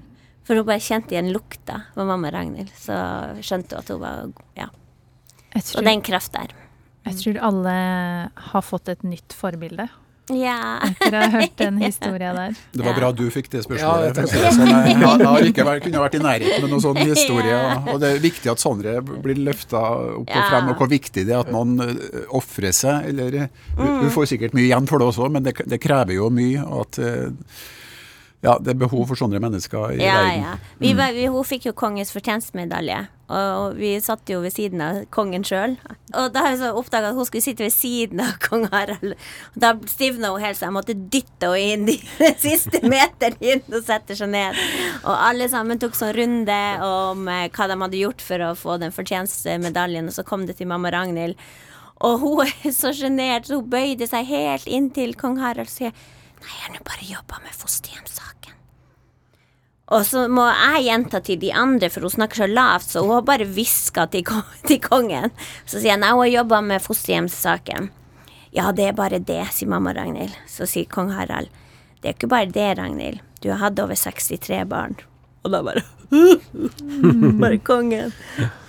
[0.45, 2.69] For hun bare kjente igjen lukta av mamma Ragnhild.
[2.77, 2.95] Så
[3.41, 4.27] skjønte hun at hun var
[4.59, 4.69] Ja.
[5.57, 6.53] Tror, Og det er en kraft der.
[7.07, 7.73] Jeg tror alle
[8.51, 9.89] har fått et nytt forbilde.
[10.35, 10.81] Ja.
[10.83, 12.57] Etter å ha hørt den historia der.
[12.75, 14.07] Det var bra du fikk det Ja, spørsmålet.
[14.07, 14.73] jeg tenkte det sånn.
[14.73, 17.61] Jeg, jeg, har ikke vært, kunne vært i nærheten med noen sånn historie.
[17.87, 19.83] Og, det er viktig at sånne blir løfta
[20.17, 23.11] opp og frem, og hvor viktig det er at noen uh, ofrer seg.
[23.13, 26.19] Eller, uh, du, du får sikkert mye igjen for det også, men det, det krever
[26.19, 26.65] jo mye.
[26.67, 27.67] og at uh,
[28.47, 30.43] ja, Det er behov for sånne mennesker i Ja, verden.
[30.47, 30.55] ja.
[30.79, 33.01] Vi, var- vi, hun fikk jo kongens fortjenstmedalje,
[33.35, 35.75] og vi satt jo ved siden av kongen sjøl.
[36.15, 39.17] Og da har vi så oppdaga at hun skulle sitte ved siden av kong Harald.
[39.57, 43.65] Og da stivna hun helt, så jeg måtte dytte henne inn de siste meteren inn
[43.75, 44.55] og sette seg ned.
[45.03, 48.79] Og alle sammen tok sånn runde om eh, hva de hadde gjort for å få
[48.85, 51.35] den fortjenstmedaljen, og så kom det til mamma Ragnhild.
[52.07, 55.97] Og hun er så sjenert, så hun bøyde seg helt inntil kong Harald og sier
[56.47, 58.55] Nei, jeg har nå bare jobba med fosterhjemssaken.
[59.97, 63.15] Og så må jeg gjenta til de andre, for hun snakker så lavt, så hun
[63.17, 64.27] har bare hviska til,
[64.69, 65.35] til kongen.
[65.65, 67.91] Så sier jeg nei, hun har jobba med fosterhjemssaken.
[68.57, 70.35] Ja, det er bare det, sier mamma Ragnhild.
[70.51, 71.51] Så sier kong Harald.
[72.01, 73.21] Det er ikke bare det, Ragnhild.
[73.43, 74.97] Du har hatt over 63 barn.
[75.45, 75.83] Og da bare
[77.43, 78.13] Bare kongen.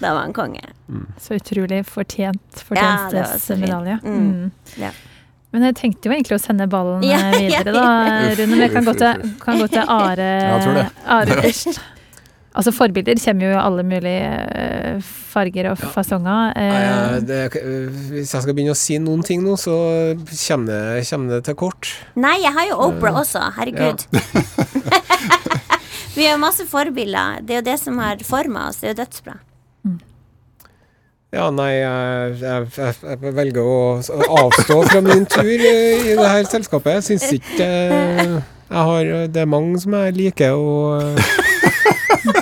[0.01, 0.63] Da var han konge.
[1.21, 4.03] Så utrolig fortjent Ja, det var så fint.
[4.03, 4.17] Mm.
[4.17, 4.51] Mm.
[4.82, 4.91] Ja.
[5.58, 7.86] Men jeg tenkte jo egentlig å sende ballen Ja, eh, videre, da.
[8.38, 8.49] Rune.
[8.53, 10.28] Men jeg kan gå til, kan gå til Are.
[11.18, 11.80] Are først.
[12.58, 16.53] Altså, forbilder kommer jo i alle mulige eh, farger og fasonger.
[16.58, 17.41] Nei, Eh, det,
[18.14, 19.76] hvis jeg skal begynne å si noen ting nå, så
[20.45, 21.91] kommer det, kommer det til kort.
[22.18, 23.41] Nei, jeg har jo Oprah også.
[23.58, 24.05] Herregud.
[26.18, 27.43] Vi har masse forbilder.
[27.45, 28.82] Det er jo det som har forma oss.
[28.82, 29.38] Det er jo dødsbra.
[31.36, 33.80] Ja, nei, jeg, jeg, jeg, jeg velger å
[34.45, 37.01] avstå fra min tur eh, i det her selskapet.
[37.01, 41.36] Jeg syns ikke eh, jeg har Det er mange som jeg liker, og eh,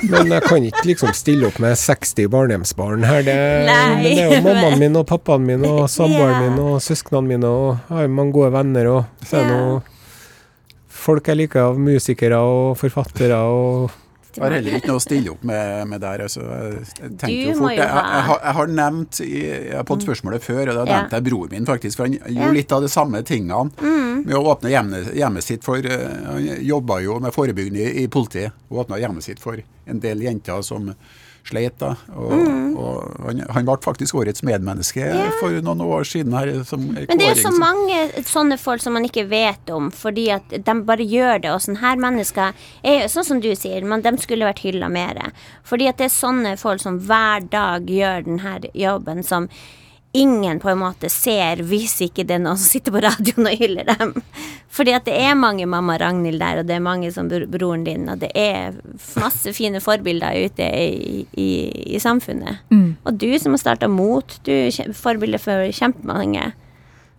[0.09, 3.25] Men jeg kan ikke liksom stille opp med 60 barnehjemsbarn her.
[3.25, 6.77] Det, Nei, men det er jo mammaen min og pappaen min og samboeren min og
[6.86, 9.83] søsknene mine, og jeg har mange gode venner, og så er det noe
[11.05, 13.93] folk jeg liker av musikere og forfattere og
[14.36, 16.23] Jeg har heller ikke noe å stille opp med, med der.
[16.25, 19.75] Altså, jeg, tenker jo fort, jo jeg, jeg, jeg, har, jeg har nevnt i, Jeg
[19.77, 20.97] har fått spørsmålet før, og da Ja.
[20.99, 21.97] nevnte jeg bror min, faktisk.
[21.97, 22.33] For han Ja.
[22.41, 24.25] gjorde litt av de samme tingene Mm.
[24.25, 28.07] med å åpne hjemmet, hjemmet sitt for eh, Han jobba jo med forebyggende i, i
[28.07, 29.57] politiet, og åpna hjemmet sitt for
[29.88, 30.93] en del jenter som
[31.45, 31.77] sleit.
[31.77, 32.75] da, og, Mm.
[32.75, 35.05] og han, han ble faktisk årets medmenneske
[35.39, 36.33] for noen år siden.
[36.33, 40.31] her som Men det er så mange sånne folk som man ikke vet om, fordi
[40.33, 41.51] at de bare gjør det.
[41.51, 45.31] Og sånne her mennesker er sånn som du sier, men de skulle vært hylla mer.
[45.63, 49.47] Fordi at det er sånne folk som hver dag gjør denne jobben som
[50.16, 53.59] ingen på en måte ser hvis ikke det er noen som sitter på radioen og
[53.59, 54.13] hyller dem.
[54.76, 57.86] Fordi at det er mange mamma Ragnhild der, og det er mange som bro- broren
[57.88, 58.76] din, og det er
[59.20, 61.49] masse fine forbilder ute i, i,
[61.95, 62.63] i samfunnet.
[62.72, 62.89] Mm.
[63.03, 66.51] Og du som har starta Mot, du er forbilde for kjempemange.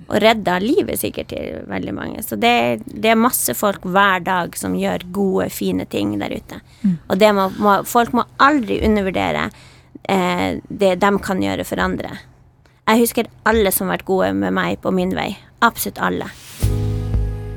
[0.06, 2.20] Og redda livet sikkert til veldig mange.
[2.22, 6.60] Så det, det er masse folk hver dag som gjør gode, fine ting der ute.
[6.82, 6.98] Mm.
[7.08, 9.48] Og det må, må, folk må aldri undervurdere
[10.04, 12.12] eh, det de kan gjøre for andre.
[12.86, 15.32] Jeg husker alle som har vært gode med meg på min vei.
[15.66, 16.30] Absolutt alle.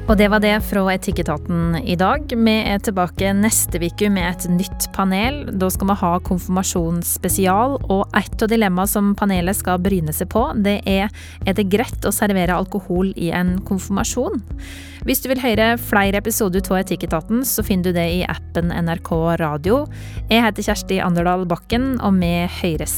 [0.10, 2.24] Og det var det fra Etikketaten i dag.
[2.34, 5.44] Vi er tilbake neste uke med et nytt panel.
[5.54, 10.48] Da skal vi ha konfirmasjonsspesial, og et av dilemmaene som panelet skal bryne seg på,
[10.58, 11.14] det er
[11.46, 14.42] er det greit å servere alkohol i en konfirmasjon.
[15.06, 19.14] Hvis du vil høre flere episoder av Etikketaten, så finner du det i appen NRK
[19.46, 19.84] Radio.
[20.26, 22.98] Jeg heter Kjersti Anderdal Bakken, og vi høres.